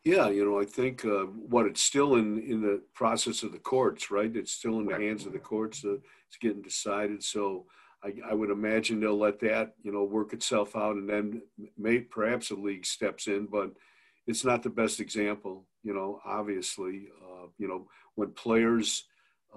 Yeah, 0.05 0.29
you 0.29 0.45
know, 0.45 0.61
I 0.61 0.65
think 0.65 1.03
uh, 1.03 1.25
what 1.25 1.65
it's 1.65 1.81
still 1.81 2.15
in 2.15 2.41
in 2.43 2.61
the 2.61 2.81
process 2.93 3.43
of 3.43 3.51
the 3.51 3.59
courts, 3.59 4.09
right? 4.09 4.33
It's 4.33 4.53
still 4.53 4.79
in 4.79 4.85
the 4.85 4.95
hands 4.95 5.25
of 5.25 5.33
the 5.33 5.39
courts. 5.39 5.83
Uh, 5.83 5.95
it's 6.27 6.37
getting 6.39 6.61
decided. 6.61 7.23
So 7.23 7.65
I, 8.03 8.13
I, 8.29 8.33
would 8.33 8.49
imagine 8.49 8.99
they'll 8.99 9.17
let 9.17 9.39
that 9.41 9.73
you 9.83 9.91
know 9.91 10.03
work 10.03 10.33
itself 10.33 10.75
out, 10.75 10.95
and 10.95 11.09
then 11.09 11.41
may, 11.77 11.99
perhaps 11.99 12.51
a 12.51 12.55
league 12.55 12.85
steps 12.85 13.27
in. 13.27 13.45
But 13.45 13.71
it's 14.27 14.45
not 14.45 14.63
the 14.63 14.69
best 14.69 14.99
example, 14.99 15.65
you 15.83 15.93
know. 15.93 16.19
Obviously, 16.25 17.07
uh, 17.21 17.47
you 17.57 17.67
know 17.67 17.87
when 18.15 18.31
players, 18.31 19.05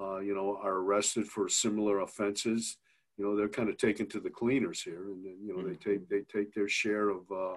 uh, 0.00 0.18
you 0.18 0.34
know, 0.34 0.58
are 0.62 0.76
arrested 0.76 1.26
for 1.26 1.48
similar 1.48 2.00
offenses, 2.00 2.76
you 3.16 3.24
know, 3.24 3.36
they're 3.36 3.48
kind 3.48 3.68
of 3.68 3.76
taken 3.76 4.06
to 4.08 4.20
the 4.20 4.30
cleaners 4.30 4.82
here, 4.82 5.04
and 5.04 5.24
then 5.24 5.36
you 5.42 5.54
know 5.54 5.62
mm-hmm. 5.62 5.68
they 5.68 5.76
take 5.76 6.08
they 6.08 6.20
take 6.22 6.52
their 6.54 6.68
share 6.68 7.10
of 7.10 7.30
uh, 7.30 7.56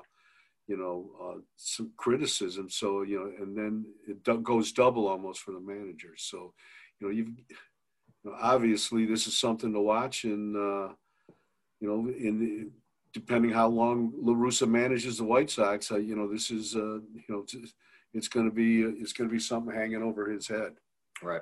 you 0.67 0.77
know, 0.77 1.11
uh, 1.21 1.39
some 1.55 1.91
criticism. 1.97 2.69
So, 2.69 3.03
you 3.03 3.19
know, 3.19 3.43
and 3.43 3.55
then 3.55 3.85
it 4.07 4.23
do- 4.23 4.39
goes 4.39 4.71
double 4.71 5.07
almost 5.07 5.41
for 5.41 5.51
the 5.51 5.59
managers. 5.59 6.23
So, 6.23 6.53
you 6.99 7.07
know, 7.07 7.13
you've, 7.13 7.29
know, 8.29 8.37
obviously 8.39 9.05
this 9.05 9.27
is 9.27 9.37
something 9.37 9.73
to 9.73 9.79
watch 9.79 10.23
and, 10.23 10.55
uh, 10.55 10.93
you 11.79 11.87
know, 11.87 12.09
in 12.09 12.71
depending 13.13 13.51
how 13.51 13.67
long 13.67 14.11
La 14.17 14.33
Russa 14.33 14.67
manages 14.67 15.17
the 15.17 15.23
White 15.23 15.49
Sox, 15.49 15.91
uh, 15.91 15.97
you 15.97 16.15
know, 16.15 16.31
this 16.31 16.51
is, 16.51 16.75
uh, 16.75 16.99
you 16.99 17.23
know, 17.29 17.45
it's, 18.13 18.27
going 18.27 18.45
to 18.45 18.53
be, 18.53 18.81
it's 18.81 19.13
going 19.13 19.29
to 19.29 19.33
be 19.33 19.39
something 19.39 19.73
hanging 19.73 20.03
over 20.03 20.29
his 20.29 20.47
head. 20.47 20.73
Right. 21.21 21.41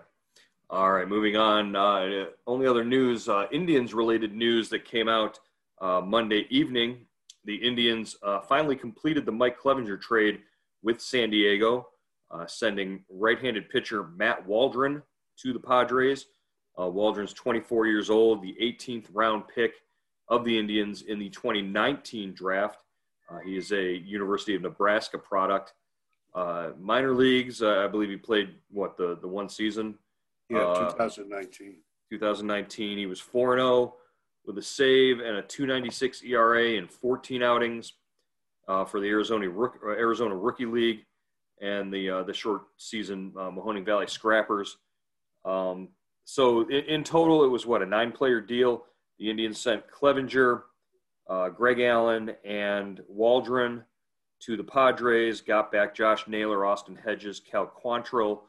All 0.70 0.92
right, 0.92 1.08
moving 1.08 1.36
on. 1.36 1.76
Uh, 1.76 2.26
only 2.48 2.68
other 2.68 2.84
news, 2.84 3.28
uh, 3.28 3.46
Indians 3.52 3.94
related 3.94 4.34
news 4.34 4.70
that 4.70 4.86
came 4.86 5.08
out 5.08 5.40
uh, 5.82 6.02
Monday 6.02 6.48
evening 6.50 7.06
the 7.46 7.56
Indians 7.56 8.16
uh, 8.24 8.40
finally 8.42 8.76
completed 8.76 9.26
the 9.26 9.32
Mike 9.32 9.60
Clevinger 9.60 10.00
trade 10.00 10.42
with 10.82 11.02
San 11.02 11.30
Diego, 11.30 11.90
uh, 12.32 12.46
sending 12.48 13.04
right-handed 13.10 13.70
pitcher 13.70 14.08
Matt 14.16 14.46
Waldron 14.48 15.02
to 15.40 15.54
the 15.54 15.60
Padres. 15.60 16.28
Uh, 16.80 16.88
Waldron's 16.88 17.34
24 17.34 17.88
years 17.88 18.10
old, 18.10 18.42
the 18.42 18.56
18th 18.62 19.08
round 19.14 19.44
pick 19.48 19.74
of 20.28 20.44
the 20.44 20.58
Indians 20.58 21.04
in 21.04 21.20
the 21.20 21.30
2019 21.30 22.34
draft. 22.34 22.84
Uh, 23.30 23.40
he 23.46 23.58
is 23.58 23.72
a 23.72 23.98
University 23.98 24.56
of 24.56 24.62
Nebraska 24.62 25.18
product. 25.18 25.74
Uh, 26.34 26.72
minor 26.80 27.14
leagues, 27.14 27.62
uh, 27.62 27.84
I 27.84 27.88
believe 27.88 28.10
he 28.10 28.18
played 28.18 28.56
what 28.70 28.98
the 28.98 29.20
the 29.22 29.28
one 29.28 29.50
season. 29.50 29.96
Yeah, 30.50 30.74
2019. 30.90 31.76
2019, 32.12 32.98
he 32.98 33.06
was 33.06 33.20
4 33.20 33.58
0 33.58 33.96
with 34.46 34.58
a 34.58 34.62
save 34.62 35.20
and 35.20 35.38
a 35.38 35.42
296 35.42 36.24
ERA 36.24 36.72
in 36.72 36.88
14 36.88 37.42
outings 37.42 37.94
uh, 38.68 38.86
for 38.86 39.00
the 39.00 39.08
Arizona 39.08 39.48
uh, 39.50 39.90
Arizona 39.90 40.36
Rookie 40.36 40.66
League 40.66 41.06
and 41.62 41.94
the 41.94 42.10
uh, 42.10 42.24
the 42.24 42.34
short 42.34 42.64
season 42.78 43.34
uh, 43.38 43.50
Mahoning 43.50 43.86
Valley 43.86 44.08
Scrappers. 44.08 44.78
Um, 45.46 45.90
so 46.26 46.62
in, 46.68 46.86
in, 46.86 47.04
total, 47.04 47.44
it 47.44 47.50
was 47.50 47.66
what 47.66 47.82
a 47.82 47.86
nine-player 47.86 48.42
deal. 48.42 48.86
The 49.20 49.30
Indians 49.30 49.60
sent 49.60 49.84
Clevinger, 49.90 50.64
uh, 51.30 51.50
Greg 51.50 51.80
Allen, 51.80 52.34
and 52.44 53.02
Waldron 53.08 53.84
to 54.42 54.58
the 54.58 54.64
Padres. 54.64 55.42
Got 55.42 55.72
back 55.72 55.96
Josh 55.96 56.28
Naylor, 56.28 56.66
Austin 56.66 56.98
Hedges, 57.04 57.40
Cal 57.40 57.72
Quantrill, 57.84 58.42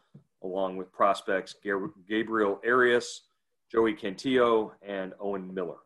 along 0.42 0.76
with 0.76 0.92
prospects 0.92 1.54
Gabriel 2.08 2.60
Arias. 2.66 3.22
Joey 3.74 3.94
Cantillo, 3.94 4.70
and 4.82 5.14
Owen 5.18 5.52
Miller. 5.52 5.78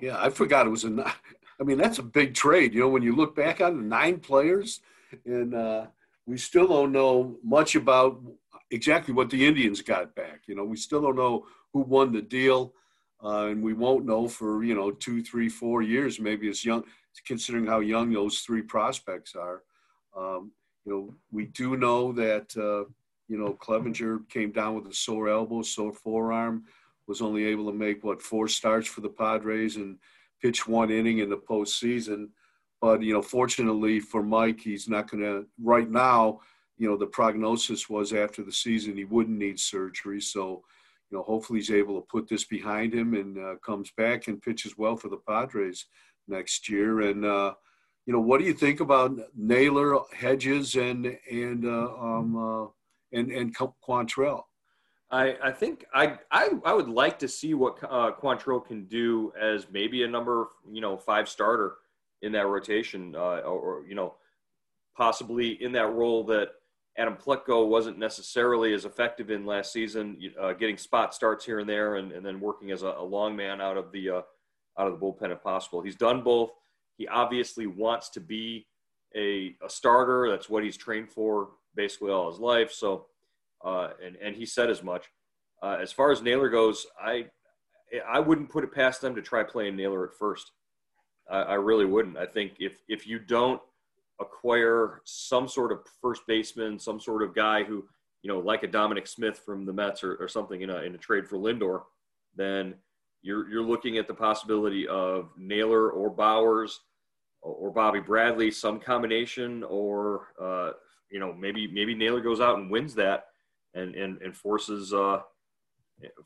Yeah, 0.00 0.22
I 0.22 0.30
forgot 0.30 0.68
it 0.68 0.70
was 0.70 0.84
a. 0.84 1.12
I 1.60 1.64
mean, 1.64 1.78
that's 1.78 1.98
a 1.98 2.02
big 2.02 2.34
trade. 2.34 2.72
You 2.72 2.80
know, 2.80 2.88
when 2.88 3.02
you 3.02 3.14
look 3.14 3.34
back 3.34 3.60
on 3.60 3.76
the 3.76 3.82
nine 3.82 4.20
players, 4.20 4.80
and 5.26 5.52
uh, 5.52 5.86
we 6.26 6.38
still 6.38 6.68
don't 6.68 6.92
know 6.92 7.36
much 7.42 7.74
about 7.74 8.22
exactly 8.70 9.14
what 9.14 9.30
the 9.30 9.46
Indians 9.46 9.82
got 9.82 10.14
back. 10.14 10.42
You 10.46 10.54
know, 10.54 10.64
we 10.64 10.76
still 10.76 11.02
don't 11.02 11.16
know 11.16 11.46
who 11.72 11.80
won 11.80 12.12
the 12.12 12.22
deal, 12.22 12.74
uh, 13.22 13.46
and 13.46 13.62
we 13.62 13.72
won't 13.72 14.06
know 14.06 14.28
for 14.28 14.64
you 14.64 14.74
know 14.74 14.90
two, 14.90 15.22
three, 15.22 15.48
four 15.48 15.82
years, 15.82 16.20
maybe 16.20 16.48
as 16.48 16.64
young, 16.64 16.84
considering 17.26 17.66
how 17.66 17.80
young 17.80 18.12
those 18.12 18.40
three 18.40 18.62
prospects 18.62 19.34
are. 19.34 19.62
Um, 20.16 20.52
you 20.84 20.92
know, 20.92 21.14
we 21.30 21.46
do 21.46 21.76
know 21.76 22.12
that 22.12 22.56
uh, 22.56 22.90
you 23.28 23.38
know 23.38 23.56
Clevinger 23.60 24.28
came 24.28 24.52
down 24.52 24.74
with 24.74 24.86
a 24.86 24.94
sore 24.94 25.28
elbow, 25.28 25.62
sore 25.62 25.92
forearm 25.92 26.64
was 27.10 27.20
only 27.20 27.44
able 27.44 27.66
to 27.66 27.76
make 27.76 28.04
what 28.04 28.22
four 28.22 28.46
starts 28.46 28.86
for 28.86 29.00
the 29.00 29.08
Padres 29.08 29.74
and 29.74 29.98
pitch 30.40 30.68
one 30.68 30.92
inning 30.92 31.18
in 31.18 31.28
the 31.28 31.36
postseason. 31.36 32.28
But 32.80 33.02
you 33.02 33.12
know, 33.12 33.20
fortunately 33.20 33.98
for 33.98 34.22
Mike, 34.22 34.60
he's 34.60 34.88
not 34.88 35.10
going 35.10 35.24
to 35.24 35.46
right 35.60 35.90
now. 35.90 36.40
You 36.80 36.88
know, 36.88 36.96
the 36.96 37.06
prognosis 37.06 37.90
was 37.90 38.14
after 38.14 38.42
the 38.42 38.50
season 38.50 38.96
he 38.96 39.04
wouldn't 39.04 39.38
need 39.38 39.60
surgery. 39.60 40.20
So, 40.20 40.64
you 41.10 41.18
know, 41.18 41.22
hopefully 41.22 41.58
he's 41.58 41.70
able 41.70 42.00
to 42.00 42.06
put 42.06 42.26
this 42.26 42.44
behind 42.44 42.94
him 42.94 43.12
and 43.12 43.38
uh, 43.38 43.56
comes 43.64 43.90
back 43.98 44.28
and 44.28 44.40
pitches 44.40 44.78
well 44.78 44.96
for 44.96 45.10
the 45.10 45.18
Padres 45.28 45.84
next 46.26 46.70
year. 46.70 47.02
And 47.02 47.26
uh, 47.26 47.52
you 48.06 48.14
know, 48.14 48.20
what 48.20 48.40
do 48.40 48.46
you 48.46 48.54
think 48.54 48.80
about 48.80 49.12
Naylor, 49.36 50.00
Hedges, 50.16 50.74
and 50.74 51.18
and 51.30 51.66
uh, 51.66 51.92
um, 52.00 52.36
uh, 52.36 52.66
and 53.12 53.30
and 53.30 53.54
Quantrill? 53.54 54.44
I, 55.10 55.36
I 55.42 55.52
think 55.52 55.84
I, 55.92 56.18
I 56.30 56.50
I 56.64 56.72
would 56.72 56.88
like 56.88 57.18
to 57.18 57.28
see 57.28 57.52
what 57.52 57.78
uh, 57.84 58.12
Quantrill 58.18 58.64
can 58.64 58.86
do 58.86 59.32
as 59.38 59.66
maybe 59.70 60.04
a 60.04 60.08
number 60.08 60.48
you 60.72 60.80
know 60.80 60.96
five 60.96 61.28
starter 61.28 61.74
in 62.22 62.32
that 62.32 62.46
rotation, 62.46 63.14
uh, 63.14 63.40
or, 63.40 63.84
you 63.86 63.94
know 63.94 64.14
possibly 64.96 65.62
in 65.62 65.72
that 65.72 65.92
role 65.92 66.24
that 66.24 66.48
Adam 66.98 67.16
Plutko 67.16 67.66
wasn't 67.66 67.98
necessarily 67.98 68.74
as 68.74 68.84
effective 68.84 69.30
in 69.30 69.46
last 69.46 69.72
season, 69.72 70.18
uh, 70.40 70.52
getting 70.52 70.76
spot 70.76 71.14
starts 71.14 71.44
here 71.44 71.60
and 71.60 71.68
there, 71.68 71.96
and, 71.96 72.12
and 72.12 72.24
then 72.24 72.40
working 72.40 72.70
as 72.72 72.82
a, 72.82 72.94
a 72.98 73.04
long 73.04 73.36
man 73.36 73.60
out 73.60 73.76
of 73.76 73.92
the 73.92 74.10
uh, 74.10 74.22
out 74.78 74.86
of 74.86 74.92
the 74.92 74.98
bullpen 74.98 75.30
if 75.30 75.42
possible. 75.42 75.80
He's 75.80 75.96
done 75.96 76.22
both. 76.22 76.50
He 76.96 77.06
obviously 77.08 77.66
wants 77.66 78.10
to 78.10 78.20
be 78.20 78.66
a, 79.16 79.54
a 79.64 79.68
starter. 79.68 80.28
That's 80.30 80.48
what 80.48 80.64
he's 80.64 80.76
trained 80.76 81.10
for 81.10 81.50
basically 81.74 82.10
all 82.10 82.30
his 82.30 82.40
life. 82.40 82.72
So 82.72 83.06
uh, 83.64 83.90
and 84.04 84.16
and 84.16 84.36
he 84.36 84.46
said 84.46 84.70
as 84.70 84.82
much. 84.82 85.06
Uh, 85.62 85.76
as 85.80 85.92
far 85.92 86.10
as 86.10 86.22
Naylor 86.22 86.48
goes, 86.48 86.86
I 87.00 87.26
I 88.08 88.20
wouldn't 88.20 88.50
put 88.50 88.64
it 88.64 88.72
past 88.72 89.00
them 89.00 89.14
to 89.14 89.22
try 89.22 89.42
playing 89.42 89.76
Naylor 89.76 90.04
at 90.04 90.14
first. 90.14 90.52
I, 91.30 91.40
I 91.40 91.54
really 91.54 91.84
wouldn't. 91.84 92.16
I 92.16 92.26
think 92.26 92.54
if 92.58 92.78
if 92.88 93.06
you 93.06 93.18
don't 93.18 93.60
acquire 94.20 95.00
some 95.04 95.48
sort 95.48 95.72
of 95.72 95.80
first 96.00 96.22
baseman, 96.26 96.78
some 96.78 97.00
sort 97.00 97.22
of 97.22 97.34
guy 97.34 97.62
who 97.64 97.84
you 98.22 98.28
know, 98.28 98.38
like 98.38 98.62
a 98.62 98.68
Dominic 98.68 99.06
Smith 99.06 99.38
from 99.38 99.64
the 99.64 99.72
Mets 99.72 100.04
or, 100.04 100.16
or 100.16 100.28
something 100.28 100.60
in 100.60 100.70
a 100.70 100.78
in 100.82 100.94
a 100.94 100.98
trade 100.98 101.26
for 101.26 101.38
Lindor, 101.38 101.82
then 102.36 102.74
you're 103.22 103.48
you're 103.50 103.62
looking 103.62 103.98
at 103.98 104.06
the 104.06 104.14
possibility 104.14 104.86
of 104.88 105.30
Naylor 105.36 105.90
or 105.90 106.10
Bowers 106.10 106.80
or 107.42 107.70
Bobby 107.70 108.00
Bradley, 108.00 108.50
some 108.50 108.78
combination, 108.78 109.64
or 109.64 110.28
uh, 110.40 110.72
you 111.10 111.18
know 111.18 111.32
maybe 111.32 111.66
maybe 111.66 111.94
Naylor 111.94 112.20
goes 112.20 112.40
out 112.40 112.58
and 112.58 112.70
wins 112.70 112.94
that 112.96 113.26
and 113.74 113.94
and, 113.94 114.20
and 114.20 114.36
forces 114.36 114.92
uh, 114.92 115.20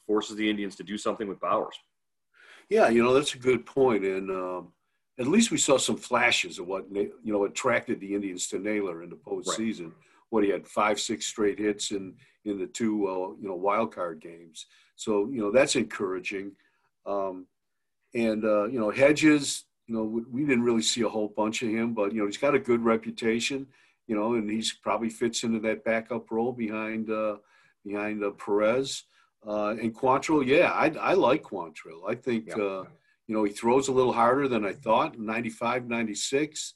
forces 0.07 0.37
the 0.37 0.51
Indians 0.51 0.75
to 0.77 0.83
do 0.83 0.99
something 0.99 1.29
with 1.29 1.41
Bowers. 1.41 1.77
Yeah, 2.69 2.89
you 2.89 3.05
know 3.05 3.15
that's 3.15 3.35
a 3.35 3.39
good 3.39 3.67
point, 3.67 4.05
and 4.05 4.31
um, 4.31 4.73
at 5.19 5.27
least 5.27 5.51
we 5.51 5.59
saw 5.59 5.79
some 5.79 5.97
flashes 5.97 6.59
of 6.59 6.67
what 6.67 6.87
you 6.93 7.13
know 7.25 7.45
attracted 7.45 8.01
the 8.01 8.15
Indians 8.15 8.49
to 8.49 8.59
Naylor 8.59 9.03
in 9.03 9.11
the 9.11 9.17
postseason. 9.17 9.85
Right. 9.85 9.93
What 10.31 10.45
he 10.45 10.51
had 10.51 10.67
five, 10.67 10.99
six 10.99 11.27
straight 11.27 11.59
hits 11.59 11.93
in 11.93 12.15
in 12.45 12.59
the 12.59 12.67
two 12.67 13.07
uh, 13.07 13.29
you 13.41 13.49
know 13.49 13.55
wild 13.55 13.95
card 13.95 14.21
games. 14.21 14.67
So 14.97 15.29
you 15.31 15.41
know 15.41 15.53
that's 15.53 15.77
encouraging. 15.77 16.53
Um, 17.07 17.47
and 18.15 18.45
uh, 18.45 18.65
you 18.65 18.81
know 18.81 18.91
Hedges, 18.91 19.65
you 19.87 19.95
know 19.95 20.23
we 20.31 20.45
didn't 20.45 20.65
really 20.65 20.83
see 20.83 21.03
a 21.03 21.09
whole 21.09 21.29
bunch 21.29 21.63
of 21.63 21.69
him, 21.69 21.95
but 21.95 22.13
you 22.13 22.21
know 22.21 22.27
he's 22.27 22.39
got 22.39 22.55
a 22.55 22.59
good 22.59 22.85
reputation. 22.85 23.67
You 24.07 24.17
know, 24.17 24.35
and 24.35 24.51
he's 24.51 24.73
probably 24.73 25.09
fits 25.09 25.45
into 25.45 25.61
that 25.61 25.85
backup 25.85 26.31
role 26.31 26.53
behind 26.53 27.11
uh, 27.11 27.37
behind 27.85 28.25
uh, 28.25 28.31
Perez. 28.31 29.05
Uh, 29.47 29.71
and 29.81 29.95
Quantrill, 29.95 30.47
yeah, 30.47 30.71
I, 30.71 30.89
I 30.99 31.13
like 31.15 31.43
Quantrill. 31.43 32.09
I 32.09 32.15
think, 32.15 32.49
yeah. 32.49 32.85
You 33.27 33.35
know, 33.35 33.45
he 33.45 33.53
throws 33.53 33.89
a 33.89 33.93
little 33.93 34.13
harder 34.13 34.49
than 34.49 34.65
I 34.65 34.73
thought, 34.73 35.19
95, 35.19 35.89
96. 35.89 36.75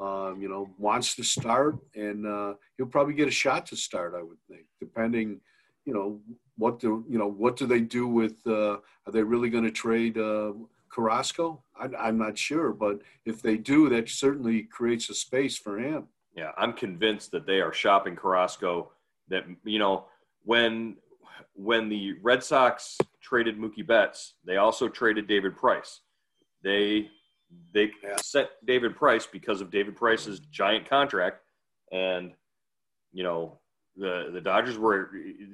Um, 0.00 0.40
you 0.40 0.48
know, 0.48 0.70
wants 0.78 1.14
to 1.16 1.22
start, 1.22 1.76
and 1.94 2.26
uh, 2.26 2.54
he'll 2.76 2.86
probably 2.86 3.12
get 3.12 3.28
a 3.28 3.32
shot 3.32 3.66
to 3.66 3.76
start, 3.76 4.14
I 4.16 4.22
would 4.22 4.38
think, 4.48 4.64
depending, 4.80 5.40
you 5.84 5.92
know, 5.92 6.18
what 6.56 6.80
do, 6.80 7.04
you 7.08 7.18
know, 7.18 7.28
what 7.28 7.56
do 7.56 7.66
they 7.66 7.80
do 7.80 8.06
with, 8.06 8.36
uh, 8.46 8.78
are 9.06 9.12
they 9.12 9.22
really 9.22 9.50
going 9.50 9.64
to 9.64 9.70
trade 9.70 10.16
uh, 10.16 10.52
Carrasco? 10.88 11.62
I, 11.78 11.88
I'm 11.98 12.16
not 12.16 12.38
sure, 12.38 12.72
but 12.72 13.00
if 13.26 13.42
they 13.42 13.58
do, 13.58 13.90
that 13.90 14.08
certainly 14.08 14.62
creates 14.62 15.10
a 15.10 15.14
space 15.14 15.58
for 15.58 15.78
him. 15.78 16.08
Yeah, 16.34 16.52
I'm 16.56 16.72
convinced 16.72 17.30
that 17.32 17.46
they 17.46 17.60
are 17.60 17.72
shopping 17.72 18.16
Carrasco. 18.16 18.92
That 19.28 19.44
you 19.64 19.78
know, 19.78 20.06
when 20.44 20.96
when 21.54 21.88
the 21.88 22.14
Red 22.22 22.42
Sox 22.42 22.98
traded 23.20 23.58
Mookie 23.58 23.86
Betts, 23.86 24.34
they 24.44 24.56
also 24.56 24.88
traded 24.88 25.26
David 25.26 25.56
Price. 25.56 26.00
They 26.62 27.08
they 27.74 27.90
yeah. 28.02 28.16
set 28.16 28.50
David 28.64 28.96
Price 28.96 29.26
because 29.26 29.60
of 29.60 29.70
David 29.70 29.96
Price's 29.96 30.40
giant 30.40 30.88
contract, 30.88 31.40
and 31.92 32.32
you 33.12 33.22
know 33.22 33.58
the 33.96 34.30
the 34.32 34.40
Dodgers 34.40 34.78
were 34.78 35.10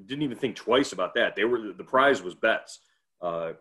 didn't 0.07 0.23
even 0.23 0.37
think 0.37 0.57
twice 0.57 0.93
about 0.93 1.15
that. 1.15 1.35
They 1.35 1.45
were 1.45 1.73
the 1.73 1.85
prize 1.85 2.23
was 2.23 2.35
Betts. 2.35 2.81
Uh, 3.21 3.53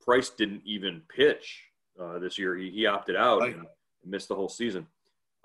Price 0.00 0.30
didn't 0.30 0.62
even 0.64 1.02
pitch 1.14 1.62
uh, 2.00 2.18
this 2.18 2.38
year. 2.38 2.56
He, 2.56 2.70
he 2.70 2.86
opted 2.86 3.16
out 3.16 3.40
right. 3.40 3.54
and 3.54 3.66
missed 4.04 4.28
the 4.28 4.34
whole 4.34 4.48
season. 4.48 4.86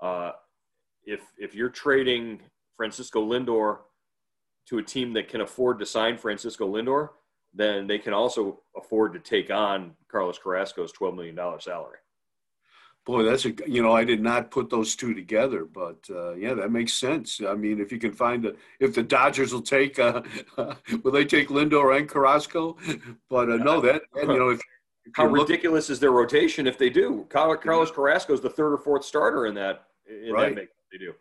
Uh, 0.00 0.32
if 1.04 1.20
if 1.38 1.54
you're 1.54 1.68
trading 1.68 2.40
Francisco 2.76 3.26
Lindor 3.26 3.78
to 4.70 4.78
a 4.78 4.82
team 4.82 5.12
that 5.12 5.28
can 5.28 5.40
afford 5.40 5.80
to 5.80 5.84
sign 5.84 6.16
Francisco 6.16 6.72
Lindor, 6.72 7.10
then 7.52 7.88
they 7.88 7.98
can 7.98 8.12
also 8.12 8.60
afford 8.76 9.12
to 9.12 9.18
take 9.18 9.50
on 9.50 9.92
Carlos 10.08 10.38
Carrasco's 10.38 10.92
$12 10.92 11.16
million 11.16 11.60
salary. 11.60 11.98
Boy, 13.04 13.24
that's 13.24 13.46
a 13.46 13.54
you 13.66 13.82
know 13.82 13.92
I 13.92 14.04
did 14.04 14.22
not 14.22 14.50
put 14.50 14.68
those 14.68 14.94
two 14.94 15.14
together, 15.14 15.64
but 15.64 15.98
uh, 16.10 16.34
yeah, 16.34 16.52
that 16.52 16.70
makes 16.70 16.92
sense. 16.92 17.40
I 17.40 17.54
mean, 17.54 17.80
if 17.80 17.90
you 17.90 17.98
can 17.98 18.12
find 18.12 18.44
a, 18.44 18.52
if 18.78 18.94
the 18.94 19.02
Dodgers 19.02 19.54
will 19.54 19.62
take, 19.62 19.98
uh, 19.98 20.20
will 21.02 21.10
they 21.10 21.24
take 21.24 21.48
Lindor 21.48 21.96
and 21.96 22.06
Carrasco? 22.06 22.76
But 23.30 23.50
uh, 23.50 23.56
no, 23.56 23.80
that 23.80 24.02
and, 24.14 24.30
you 24.30 24.38
know 24.38 24.50
if, 24.50 24.60
if 25.06 25.12
how 25.14 25.26
ridiculous 25.26 25.88
is 25.88 25.98
their 25.98 26.12
rotation 26.12 26.66
if 26.66 26.76
they 26.76 26.90
do? 26.90 27.26
Carlos 27.30 27.90
Carrasco 27.90 28.34
is 28.34 28.42
the 28.42 28.50
third 28.50 28.74
or 28.74 28.78
fourth 28.78 29.06
starter 29.06 29.46
in 29.46 29.54
that 29.54 29.86
in 30.06 30.30
right. 30.30 30.50
that 30.50 30.54
make 30.54 30.68
they 30.92 30.98
do. 30.98 31.14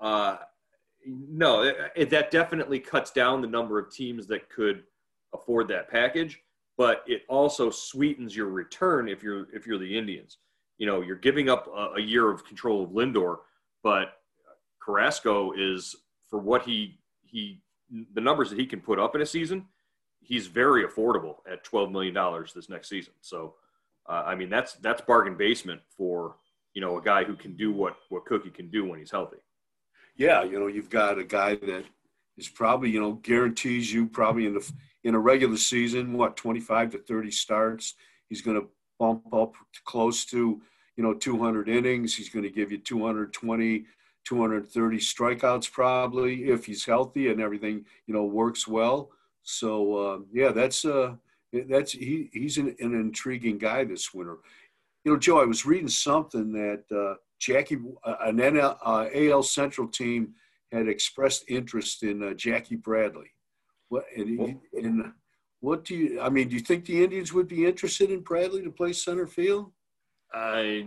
Uh, 0.00 0.38
no, 1.06 1.72
it, 1.94 2.10
that 2.10 2.30
definitely 2.30 2.78
cuts 2.78 3.10
down 3.10 3.40
the 3.40 3.46
number 3.46 3.78
of 3.78 3.92
teams 3.92 4.26
that 4.28 4.48
could 4.48 4.82
afford 5.32 5.68
that 5.68 5.90
package, 5.90 6.40
but 6.76 7.04
it 7.06 7.22
also 7.28 7.70
sweetens 7.70 8.34
your 8.34 8.48
return 8.48 9.08
if 9.08 9.22
you're 9.22 9.46
if 9.54 9.66
you're 9.66 9.78
the 9.78 9.98
Indians. 9.98 10.38
You 10.78 10.86
know, 10.86 11.02
you're 11.02 11.16
giving 11.16 11.48
up 11.48 11.68
a, 11.68 11.94
a 11.96 12.00
year 12.00 12.30
of 12.30 12.44
control 12.44 12.82
of 12.82 12.90
Lindor, 12.90 13.38
but 13.82 14.18
Carrasco 14.80 15.52
is 15.52 15.94
for 16.28 16.38
what 16.38 16.62
he 16.62 16.98
he 17.22 17.60
the 18.14 18.20
numbers 18.20 18.50
that 18.50 18.58
he 18.58 18.66
can 18.66 18.80
put 18.80 18.98
up 18.98 19.14
in 19.14 19.20
a 19.20 19.26
season, 19.26 19.66
he's 20.20 20.46
very 20.46 20.84
affordable 20.84 21.36
at 21.50 21.64
twelve 21.64 21.90
million 21.90 22.14
dollars 22.14 22.52
this 22.52 22.68
next 22.68 22.88
season. 22.88 23.12
So, 23.20 23.54
uh, 24.08 24.24
I 24.26 24.34
mean, 24.34 24.50
that's 24.50 24.74
that's 24.74 25.00
bargain 25.02 25.36
basement 25.36 25.80
for 25.96 26.36
you 26.72 26.80
know 26.80 26.98
a 26.98 27.02
guy 27.02 27.24
who 27.24 27.34
can 27.34 27.54
do 27.54 27.72
what 27.72 27.96
what 28.08 28.24
Cookie 28.24 28.50
can 28.50 28.68
do 28.68 28.84
when 28.84 28.98
he's 28.98 29.10
healthy 29.10 29.38
yeah, 30.16 30.42
you 30.42 30.58
know, 30.58 30.66
you've 30.66 30.90
got 30.90 31.18
a 31.18 31.24
guy 31.24 31.56
that 31.56 31.84
is 32.36 32.48
probably, 32.48 32.90
you 32.90 33.00
know, 33.00 33.12
guarantees 33.12 33.92
you 33.92 34.06
probably 34.06 34.46
in 34.46 34.54
the 34.54 34.72
in 35.04 35.14
a 35.14 35.18
regular 35.18 35.56
season, 35.56 36.14
what, 36.14 36.36
25 36.36 36.92
to 36.92 36.98
30 36.98 37.30
starts. 37.30 37.94
He's 38.28 38.40
going 38.40 38.58
to 38.58 38.68
bump 38.98 39.22
up 39.34 39.54
close 39.84 40.24
to, 40.26 40.62
you 40.96 41.02
know, 41.04 41.12
200 41.12 41.68
innings. 41.68 42.14
He's 42.14 42.30
going 42.30 42.42
to 42.42 42.50
give 42.50 42.72
you 42.72 42.78
220, 42.78 43.84
230 44.24 44.96
strikeouts 44.98 45.70
probably 45.70 46.44
if 46.44 46.64
he's 46.64 46.86
healthy 46.86 47.28
and 47.28 47.40
everything, 47.40 47.84
you 48.06 48.14
know, 48.14 48.24
works 48.24 48.66
well. 48.66 49.10
So 49.42 49.96
uh, 49.96 50.18
yeah, 50.32 50.52
that's 50.52 50.84
uh, 50.84 51.14
that's 51.52 51.92
he 51.92 52.30
he's 52.32 52.58
an, 52.58 52.74
an 52.80 52.94
intriguing 52.94 53.58
guy 53.58 53.84
this 53.84 54.14
winter. 54.14 54.38
You 55.04 55.12
know, 55.12 55.18
Joe, 55.18 55.40
I 55.40 55.44
was 55.44 55.66
reading 55.66 55.88
something 55.88 56.50
that 56.52 56.84
uh, 56.90 57.16
Jackie, 57.44 57.78
uh, 58.04 58.16
an 58.24 58.38
NL, 58.38 58.78
uh, 58.84 59.06
AL 59.14 59.42
Central 59.42 59.86
team 59.86 60.34
had 60.72 60.88
expressed 60.88 61.44
interest 61.48 62.02
in 62.02 62.22
uh, 62.22 62.32
Jackie 62.34 62.76
Bradley. 62.76 63.30
What 63.88 64.04
and, 64.16 64.58
and 64.72 65.12
what 65.60 65.84
do 65.84 65.94
you? 65.94 66.20
I 66.20 66.30
mean, 66.30 66.48
do 66.48 66.54
you 66.54 66.60
think 66.60 66.86
the 66.86 67.04
Indians 67.04 67.32
would 67.32 67.46
be 67.46 67.66
interested 67.66 68.10
in 68.10 68.20
Bradley 68.20 68.62
to 68.62 68.70
play 68.70 68.92
center 68.94 69.26
field? 69.26 69.72
I 70.32 70.86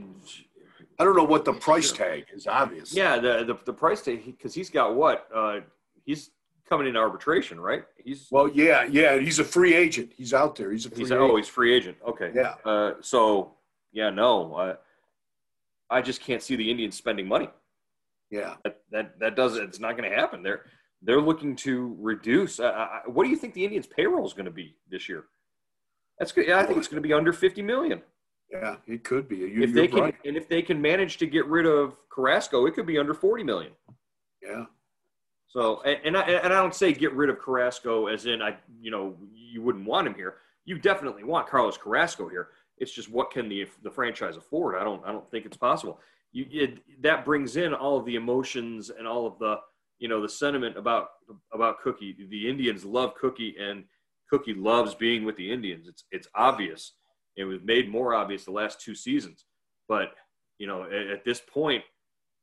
I 1.00 1.04
don't 1.04 1.15
know 1.15 1.24
what 1.24 1.46
the 1.46 1.54
price 1.54 1.91
tag 1.91 2.26
is. 2.34 2.48
Obvious. 2.48 2.93
Yeah, 2.93 3.20
the 3.20 3.43
the, 3.46 3.58
the 3.65 3.74
price 3.74 4.02
tag 4.02 4.26
because 4.26 4.56
he's 4.56 4.72
got 4.72 4.96
what? 4.96 5.28
Uh, 5.34 5.60
he's 6.06 6.32
coming 6.67 6.88
in 6.88 6.98
arbitration, 6.98 7.60
right? 7.60 7.84
He's 8.04 8.28
well, 8.32 8.50
yeah, 8.50 8.84
yeah. 8.89 9.20
He's 9.20 9.38
a 9.38 9.43
free 9.43 9.76
agent. 9.76 10.12
He's 10.17 10.34
out 10.34 10.56
there. 10.56 10.72
He's 10.72 10.88
a 10.88 10.89
free. 10.89 11.00
He's 11.00 11.12
agent. 11.12 11.32
oh, 11.32 11.36
he's 11.36 11.48
free 11.48 11.74
agent. 11.74 11.98
Okay. 12.06 12.32
Yeah. 12.34 12.56
Uh, 12.65 12.93
so 13.02 13.54
yeah, 13.91 14.10
no. 14.10 14.78
I 15.89 16.02
just 16.02 16.21
can't 16.21 16.41
see 16.41 16.56
the 16.56 16.69
Indians 16.69 16.95
spending 16.97 17.28
money. 17.28 17.50
Yeah, 18.30 18.56
that 18.63 18.82
that, 18.91 19.19
that 19.19 19.36
does 19.36 19.56
it's 19.56 19.80
not 19.80 19.97
going 19.97 20.10
to 20.10 20.15
happen. 20.15 20.43
They're 20.43 20.65
they're 21.02 21.21
looking 21.21 21.56
to 21.58 21.95
reduce. 22.00 22.60
Uh, 22.60 22.88
what 23.06 23.23
do 23.23 23.30
you 23.30 23.36
think 23.36 23.54
the 23.54 23.63
Indians' 23.63 23.88
payroll 23.88 24.26
is 24.26 24.34
going 24.34 24.45
to 24.45 24.52
be 24.52 24.76
this 24.89 25.08
year? 25.08 25.26
That's 26.19 26.32
good. 26.32 26.47
Yeah, 26.47 26.60
I 26.60 26.65
think 26.65 26.78
it's 26.78 26.88
going 26.88 27.02
to 27.02 27.08
be 27.08 27.13
under 27.13 27.32
fifty 27.32 27.62
million. 27.62 28.02
Yeah, 28.52 28.78
it 28.88 29.04
could 29.04 29.28
be. 29.28 29.38
You, 29.38 29.62
if 29.63 29.73
they 29.73 29.88
can, 29.88 30.00
right. 30.00 30.15
and 30.26 30.38
if 30.38 30.47
they 30.47 30.62
can 30.62 30.82
manage 30.82 31.17
to 31.17 31.28
get 31.28 31.45
rid 31.47 31.65
of 31.65 31.97
Carrasco, 32.10 32.65
it 32.65 32.73
could 32.73 32.86
be 32.86 32.97
under 32.97 33.13
forty 33.13 33.43
million. 33.43 33.71
Yeah. 34.41 34.65
So, 35.47 35.82
and, 35.84 36.00
and 36.04 36.17
I 36.17 36.21
and 36.23 36.54
I 36.54 36.62
don't 36.62 36.76
say 36.76 36.93
get 36.93 37.13
rid 37.13 37.30
of 37.30 37.39
Carrasco 37.39 38.08
as 38.08 38.26
in 38.26 38.41
I, 38.41 38.58
you 38.82 38.91
know, 38.91 39.15
you 39.34 39.62
wouldn't 39.62 39.86
want 39.86 40.08
him 40.08 40.15
here. 40.15 40.36
You 40.65 40.78
definitely 40.78 41.23
want 41.23 41.47
Carlos 41.47 41.78
Carrasco 41.78 42.28
here. 42.28 42.50
It's 42.78 42.92
just 42.92 43.10
what 43.10 43.32
can 43.32 43.50
the 43.50 43.68
the 43.84 43.92
franchise 43.92 44.38
afford? 44.38 44.76
I 44.76 44.84
don't 44.84 45.04
I 45.06 45.12
don't 45.12 45.30
think 45.30 45.46
it's 45.46 45.58
possible. 45.58 46.00
You 46.32 46.46
it, 46.52 46.80
that 47.02 47.26
brings 47.26 47.56
in 47.56 47.74
all 47.74 47.98
of 47.98 48.06
the 48.06 48.16
emotions 48.16 48.90
and 48.90 49.08
all 49.08 49.26
of 49.26 49.40
the 49.40 49.58
you 50.00 50.08
know 50.08 50.22
the 50.22 50.30
sentiment 50.30 50.78
about 50.78 51.10
about 51.54 51.80
Cookie. 51.82 52.16
The 52.30 52.50
Indians 52.50 52.86
love 52.86 53.16
Cookie, 53.16 53.56
and 53.60 53.84
Cookie 54.30 54.54
loves 54.54 54.94
being 54.94 55.26
with 55.26 55.36
the 55.38 55.52
Indians. 55.52 55.88
It's 55.88 56.04
it's 56.12 56.28
obvious. 56.36 56.94
It 57.36 57.46
was 57.46 57.60
made 57.63 57.90
more 57.90 58.13
obvious 58.13 58.46
the 58.46 58.52
last 58.52 58.82
two 58.82 58.96
seasons. 58.96 59.46
But 59.88 60.13
you 60.60 60.68
know, 60.68 60.84
at, 60.84 61.08
at 61.08 61.26
this 61.26 61.42
point, 61.42 61.84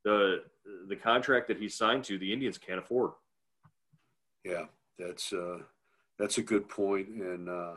the 0.05 0.43
the 0.89 0.97
contract 0.97 1.49
that 1.49 1.59
he's 1.59 1.77
signed 1.77 2.05
to, 2.05 2.19
the 2.19 2.33
Indians 2.33 2.59
can't 2.59 2.79
afford. 2.79 3.13
Yeah, 4.45 4.67
that's 4.99 5.33
uh, 5.33 5.59
that's 6.19 6.39
a 6.39 6.43
good 6.43 6.69
point, 6.69 7.09
and 7.09 7.49
uh, 7.49 7.75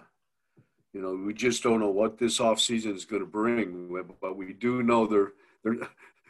you 0.97 1.03
know, 1.03 1.13
we 1.13 1.31
just 1.31 1.62
don't 1.62 1.79
know 1.79 1.91
what 1.91 2.17
this 2.17 2.39
offseason 2.39 2.95
is 2.95 3.05
going 3.05 3.21
to 3.21 3.27
bring, 3.27 3.95
but 4.19 4.36
we 4.36 4.51
do 4.51 4.81
know 4.81 5.05
there, 5.05 5.33
there 5.63 5.75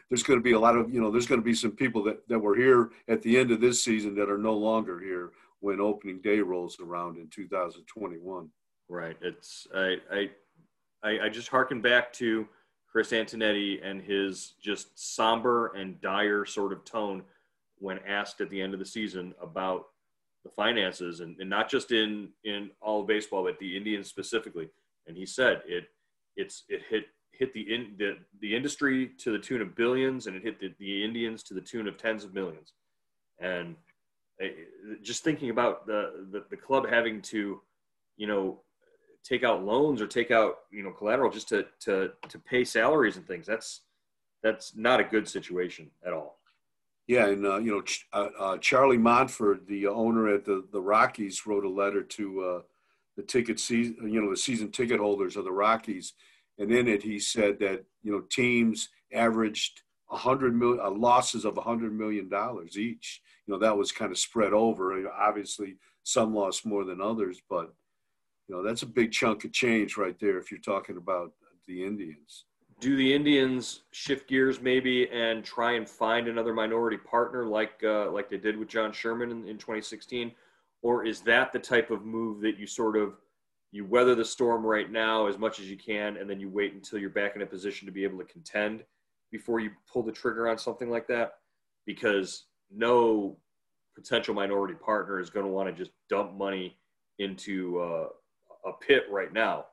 there's 0.10 0.23
going 0.23 0.39
to 0.39 0.43
be 0.43 0.51
a 0.51 0.60
lot 0.60 0.75
of, 0.75 0.93
you 0.93 0.99
know, 0.99 1.10
there's 1.10 1.25
going 1.25 1.39
to 1.39 1.45
be 1.45 1.53
some 1.53 1.71
people 1.71 2.03
that, 2.03 2.27
that 2.27 2.38
were 2.38 2.56
here 2.56 2.89
at 3.08 3.21
the 3.21 3.38
end 3.38 3.51
of 3.51 3.62
this 3.62 3.82
season 3.82 4.13
that 4.15 4.30
are 4.30 4.38
no 4.38 4.53
longer 4.53 4.99
here 4.99 5.32
when 5.62 5.80
opening 5.80 6.19
day 6.19 6.39
rolls 6.39 6.82
around 6.82 7.15
in 7.15 7.30
2021. 7.30 8.49
Right. 8.89 9.15
It's, 9.21 9.67
I, 9.73 9.95
I, 11.01 11.19
I, 11.23 11.30
just 11.30 11.47
harken 11.47 11.82
back 11.82 12.12
to 12.13 12.45
Chris 12.91 13.12
Antonetti 13.12 13.80
and 13.82 14.01
his 14.01 14.56
just 14.62 15.15
somber 15.15 15.73
and 15.77 15.99
dire 16.01 16.45
sort 16.45 16.73
of 16.73 16.84
tone 16.84 17.23
when 17.80 17.99
asked 18.06 18.41
at 18.41 18.49
the 18.49 18.62
end 18.62 18.73
of 18.73 18.80
the 18.80 18.86
season 18.86 19.34
about 19.41 19.88
the 20.48 20.54
finances 20.56 21.20
and, 21.20 21.40
and 21.40 21.50
not 21.50 21.70
just 21.70 21.92
in 21.92 22.30
in 22.44 22.70
all 22.82 23.02
of 23.02 23.08
baseball 23.08 23.44
but 23.44 23.60
the 23.60 23.76
indians 23.76 24.08
specifically 24.08 24.70
and 25.08 25.18
he 25.18 25.26
said 25.26 25.62
it 25.66 25.86
it's 26.36 26.64
it 26.70 26.82
hit 26.90 27.06
hit 27.32 27.54
the 27.54 27.74
in 27.74 27.94
the, 27.98 28.18
the 28.42 28.56
industry 28.56 29.12
to 29.20 29.32
the 29.32 29.40
tune 29.40 29.62
of 29.62 29.76
billions 29.76 30.28
and 30.28 30.36
it 30.36 30.44
hit 30.44 30.60
the, 30.60 30.74
the 30.80 31.04
indians 31.04 31.44
to 31.44 31.54
the 31.54 31.62
tune 31.62 31.88
of 31.88 31.98
tens 31.98 32.24
of 32.24 32.34
millions 32.34 32.74
and 33.40 33.76
just 35.02 35.24
thinking 35.24 35.50
about 35.50 35.88
the, 35.88 36.28
the, 36.32 36.44
the 36.52 36.58
club 36.58 36.88
having 36.88 37.20
to 37.20 37.60
you 38.18 38.28
know, 38.28 38.60
take 39.24 39.44
out 39.44 39.64
loans 39.64 40.02
or 40.02 40.08
take 40.08 40.32
out 40.32 40.56
you 40.72 40.84
know 40.84 40.92
collateral 40.92 41.32
just 41.32 41.48
to 41.50 41.66
to 41.80 42.12
to 42.28 42.40
pay 42.40 42.64
salaries 42.66 43.16
and 43.16 43.26
things. 43.26 43.46
That's 43.46 43.82
that's 44.44 44.76
not 44.76 45.00
a 45.00 45.04
good 45.04 45.28
situation 45.28 45.90
at 46.06 46.14
all. 46.14 46.37
Yeah, 47.08 47.28
and 47.28 47.46
uh, 47.46 47.58
you 47.58 47.72
know, 47.72 47.82
Ch- 47.82 48.06
uh, 48.12 48.28
uh, 48.38 48.58
Charlie 48.58 48.98
Monfort, 48.98 49.65
the 49.65 49.88
owner 49.88 50.34
at 50.34 50.43
the 50.43 50.65
the 50.72 50.82
Rockies, 50.82 51.46
wrote 51.46 51.63
a 51.63 51.70
letter 51.70 52.04
to 52.04 52.41
uh, 52.43 52.62
the 53.15 53.24
ticket 53.24 53.60
season, 53.60 54.12
you 54.12 54.22
know, 54.22 54.30
the 54.30 54.38
season 54.38 54.72
ticket 54.72 55.00
holders 55.00 55.38
of 55.38 55.46
the 55.46 55.52
Rockies, 55.52 56.13
and 56.60 56.72
in 56.72 56.88
it 56.88 57.04
he 57.04 57.17
said 57.20 57.60
that 57.60 57.86
you 58.04 58.12
know 58.12 58.22
teams 58.30 58.89
averaged 59.13 59.82
a 60.12 60.17
hundred 60.17 60.54
million 60.54 60.82
uh, 60.86 60.91
losses 60.91 61.46
of 61.46 61.58
a 61.58 61.62
hundred 61.62 61.93
million 61.93 62.28
dollars 62.28 62.78
each. 62.78 63.22
You 63.46 63.54
know, 63.54 63.60
that 63.60 63.78
was 63.78 63.93
kind 63.93 64.12
of 64.12 64.17
spread 64.17 64.52
over. 64.52 65.10
Obviously, 65.10 65.78
some 66.04 66.36
lost 66.36 66.65
more 66.65 66.84
than 66.84 67.00
others, 67.00 67.41
but 67.50 67.74
you 68.50 68.56
know 68.56 68.63
that's 68.63 68.82
a 68.82 68.88
big 68.88 69.13
chunk 69.13 69.46
of 69.46 69.54
change 69.54 69.96
right 69.96 70.20
there 70.20 70.38
if 70.38 70.52
you're 70.52 70.60
talking 70.60 70.98
about 70.98 71.32
the 71.67 71.86
Indians. 71.86 72.43
Do 72.80 72.96
the 72.96 73.13
Indians 73.13 73.82
shift 73.92 74.30
gears 74.30 74.62
maybe 74.62 75.10
and 75.10 75.44
try 75.44 75.74
and 75.74 75.90
find 75.90 76.28
another 76.28 76.54
minority 76.54 76.98
partner 76.98 77.46
like 77.46 77.82
uh, 77.84 78.12
like 78.12 78.30
they 78.30 78.38
did 78.38 78.56
with 78.58 78.68
John 78.68 78.92
Sherman 78.92 79.32
in, 79.32 79.48
in 79.48 79.58
2016, 79.58 80.32
or 80.84 81.06
is 81.06 81.22
that 81.22 81.52
the 81.52 81.60
type 81.60 81.90
of 81.90 82.06
move 82.06 82.42
that 82.42 82.60
you 82.60 82.68
sort 82.68 82.96
of 82.96 83.16
you 83.72 83.86
weather 83.86 84.16
the 84.16 84.24
storm 84.24 84.66
right 84.66 84.92
now 84.92 85.28
as 85.28 85.38
much 85.38 85.60
as 85.60 85.70
you 85.70 85.78
can, 85.78 86.18
and 86.18 86.30
then 86.30 86.40
you 86.40 86.50
wait 86.50 86.74
until 86.74 87.00
you're 87.00 87.10
back 87.10 87.36
in 87.36 87.42
a 87.42 87.46
position 87.46 87.86
to 87.86 87.92
be 87.92 88.04
able 88.04 88.20
to 88.20 88.26
contend 88.26 88.84
before 89.32 89.60
you 89.60 89.72
pull 89.92 90.04
the 90.04 90.12
trigger 90.12 90.48
on 90.48 90.58
something 90.58 90.90
like 90.90 91.08
that? 91.08 91.36
Because 91.86 92.46
no 92.72 93.38
potential 93.96 94.34
minority 94.34 94.76
partner 94.76 95.20
is 95.20 95.30
going 95.30 95.46
to 95.46 95.52
want 95.52 95.68
to 95.68 95.74
just 95.74 95.92
dump 96.10 96.38
money 96.38 96.78
into 97.20 97.80
uh, 97.80 98.08
a 98.66 98.74
pit 98.74 99.04
right 99.10 99.34
now, 99.34 99.66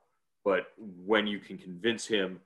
but 0.43 0.67
when 0.77 1.27
you 1.27 1.39
can 1.39 1.57
convince 1.57 2.05
him 2.07 2.39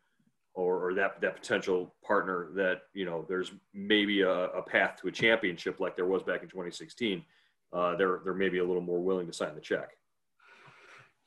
or, 0.60 0.88
or 0.88 0.94
that 0.94 1.22
that 1.22 1.36
potential 1.36 1.94
partner 2.04 2.50
that 2.54 2.82
you 2.94 3.06
know 3.06 3.26
there's 3.28 3.52
maybe 3.74 4.22
a, 4.22 4.30
a, 4.32 4.62
path 4.62 4.98
to 5.02 5.08
a 5.08 5.12
championship 5.12 5.80
like 5.80 5.96
there 5.96 6.06
was 6.06 6.24
back 6.24 6.42
in 6.44 6.50
2016, 6.50 7.24
uh, 7.74 7.96
they're 7.96 8.22
they're 8.24 8.34
maybe 8.34 8.60
a 8.60 8.66
little 8.66 8.82
more 8.82 9.00
willing 9.00 9.28
to 9.28 9.34
sign 9.34 9.56
the 9.56 9.62
check. 9.62 9.92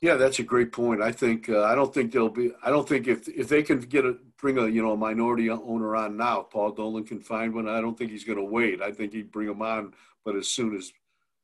Yeah, 0.01 0.17
that's 0.17 0.41
a 0.41 0.43
great 0.43 0.73
point. 0.73 1.01
I 1.01 1.13
think 1.13 1.49
uh, 1.49 1.63
I 1.63 1.75
don't 1.75 1.95
think 1.95 2.13
they'll 2.13 2.29
be. 2.29 2.53
I 2.63 2.71
don't 2.71 2.89
think 2.89 3.07
if 3.07 3.29
if 3.29 3.49
they 3.49 3.63
can 3.63 3.79
get 3.81 4.05
a 4.05 4.17
bring 4.37 4.59
a 4.59 4.67
you 4.67 4.83
know 4.83 4.93
a 4.93 4.97
minority 4.97 5.49
owner 5.49 5.97
on 5.97 6.17
now, 6.17 6.43
Paul 6.43 6.73
Dolan 6.73 7.05
can 7.05 7.21
find 7.21 7.55
one. 7.55 7.69
I 7.69 7.81
don't 7.81 7.97
think 7.97 8.11
he's 8.11 8.25
going 8.25 8.39
to 8.39 8.45
wait. 8.45 8.83
I 8.83 8.91
think 8.91 9.13
he'd 9.13 9.31
bring 9.31 9.49
him 9.49 9.63
on, 9.63 9.95
but 10.25 10.37
as 10.37 10.49
soon 10.49 10.77
as 10.77 10.93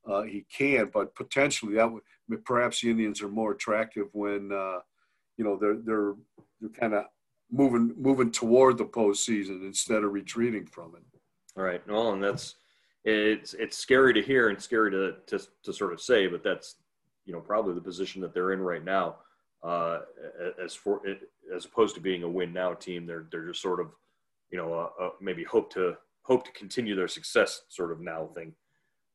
uh, 0.07 0.22
he 0.22 0.44
can. 0.53 0.90
But 0.92 1.14
potentially 1.14 1.74
that 1.77 1.90
would 1.90 2.03
perhaps 2.44 2.81
the 2.81 2.90
Indians 2.90 3.22
are 3.22 3.29
more 3.29 3.53
attractive 3.53 4.09
when 4.12 4.51
uh, 4.53 4.81
you 5.37 5.44
know 5.44 5.57
they're 5.57 5.77
they're 5.77 6.14
they're 6.61 6.81
kind 6.81 6.94
of 6.94 7.05
moving 7.50 7.94
moving 7.96 8.30
toward 8.30 8.78
the 8.78 8.84
postseason 8.84 9.66
instead 9.66 10.04
of 10.04 10.12
retreating 10.12 10.66
from 10.66 10.94
it. 10.96 11.02
All 11.56 11.64
right. 11.64 11.87
Well, 11.88 12.12
and 12.12 12.22
that's 12.22 12.56
it's 13.04 13.54
it's 13.54 13.76
scary 13.76 14.12
to 14.14 14.22
hear 14.22 14.48
and 14.48 14.61
scary 14.61 14.90
to 14.90 15.14
to 15.26 15.44
to 15.64 15.72
sort 15.72 15.92
of 15.92 16.00
say, 16.00 16.26
but 16.26 16.42
that's 16.42 16.76
you 17.24 17.32
know 17.32 17.40
probably 17.40 17.74
the 17.74 17.80
position 17.80 18.20
that 18.22 18.34
they're 18.34 18.52
in 18.52 18.61
right 18.61 18.84
now. 18.84 19.16
Uh, 19.62 20.00
as 20.62 20.74
for 20.74 21.00
as 21.54 21.64
opposed 21.64 21.94
to 21.94 22.00
being 22.00 22.22
a 22.22 22.28
win 22.28 22.52
now 22.52 22.74
team, 22.74 23.06
they're 23.06 23.26
they're 23.30 23.46
just 23.46 23.62
sort 23.62 23.80
of 23.80 23.88
you 24.50 24.58
know 24.58 24.72
uh, 24.72 25.04
uh, 25.04 25.11
maybe 25.20 25.42
hope 25.44 25.72
to 25.72 25.96
hope 26.22 26.44
to 26.44 26.52
continue 26.52 26.94
their 26.94 27.08
success 27.08 27.62
sort 27.68 27.90
of 27.90 28.00
now 28.00 28.26
thing. 28.34 28.52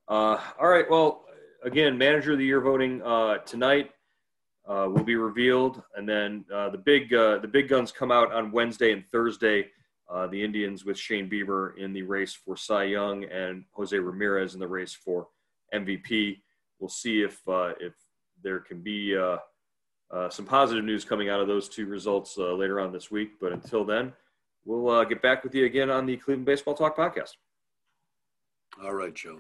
Uh, 0.08 0.38
all 0.60 0.68
right. 0.68 0.90
Well, 0.90 1.26
again, 1.64 1.98
manager 1.98 2.34
of 2.34 2.40
the 2.40 2.46
year 2.46 2.60
voting 2.60 3.02
uh, 3.04 3.38
tonight 3.40 3.92
uh, 4.68 4.88
will 4.90 5.04
be 5.04 5.16
revealed, 5.16 5.82
and 5.96 6.08
then 6.08 6.46
uh, 6.54 6.70
the 6.70 6.78
big 6.78 7.14
uh, 7.14 7.38
the 7.40 7.48
big 7.48 7.68
guns 7.68 7.92
come 7.92 8.12
out 8.12 8.32
on 8.34 8.52
Wednesday 8.52 8.92
and 8.94 9.04
Thursday. 9.12 9.68
Uh, 10.10 10.28
the 10.28 10.42
Indians 10.42 10.86
with 10.86 10.98
Shane 10.98 11.30
Bieber 11.30 11.76
in 11.78 11.92
the 11.92 12.04
race 12.04 12.34
for 12.34 12.56
Cy 12.56 12.84
Young 12.84 13.24
and 13.26 13.64
Jose 13.72 13.98
Ramirez 13.98 14.54
in 14.54 14.60
the 14.60 14.68
race 14.68 14.94
for 14.94 15.28
MVP. 15.74 16.42
We'll 16.80 16.90
see 16.90 17.22
if 17.22 17.42
if 17.48 17.94
there 18.44 18.60
can 18.60 18.82
be 18.82 19.18
some 20.30 20.46
positive 20.46 20.84
news 20.84 21.04
coming 21.04 21.30
out 21.30 21.40
of 21.40 21.48
those 21.48 21.68
two 21.68 21.88
results 21.88 22.38
later 22.38 22.80
on 22.80 22.92
this 22.92 23.10
week. 23.10 23.32
But 23.42 23.54
until 23.54 23.84
then, 23.84 24.14
we'll 24.66 25.04
get 25.06 25.22
back 25.22 25.44
with 25.44 25.56
you 25.56 25.66
again 25.66 25.90
on 25.90 26.06
the 26.06 26.18
Cleveland 26.18 26.46
Baseball 26.46 26.76
Talk 26.76 26.96
podcast. 26.96 27.32
All 28.84 28.94
right, 28.94 29.14
Joe. 29.14 29.40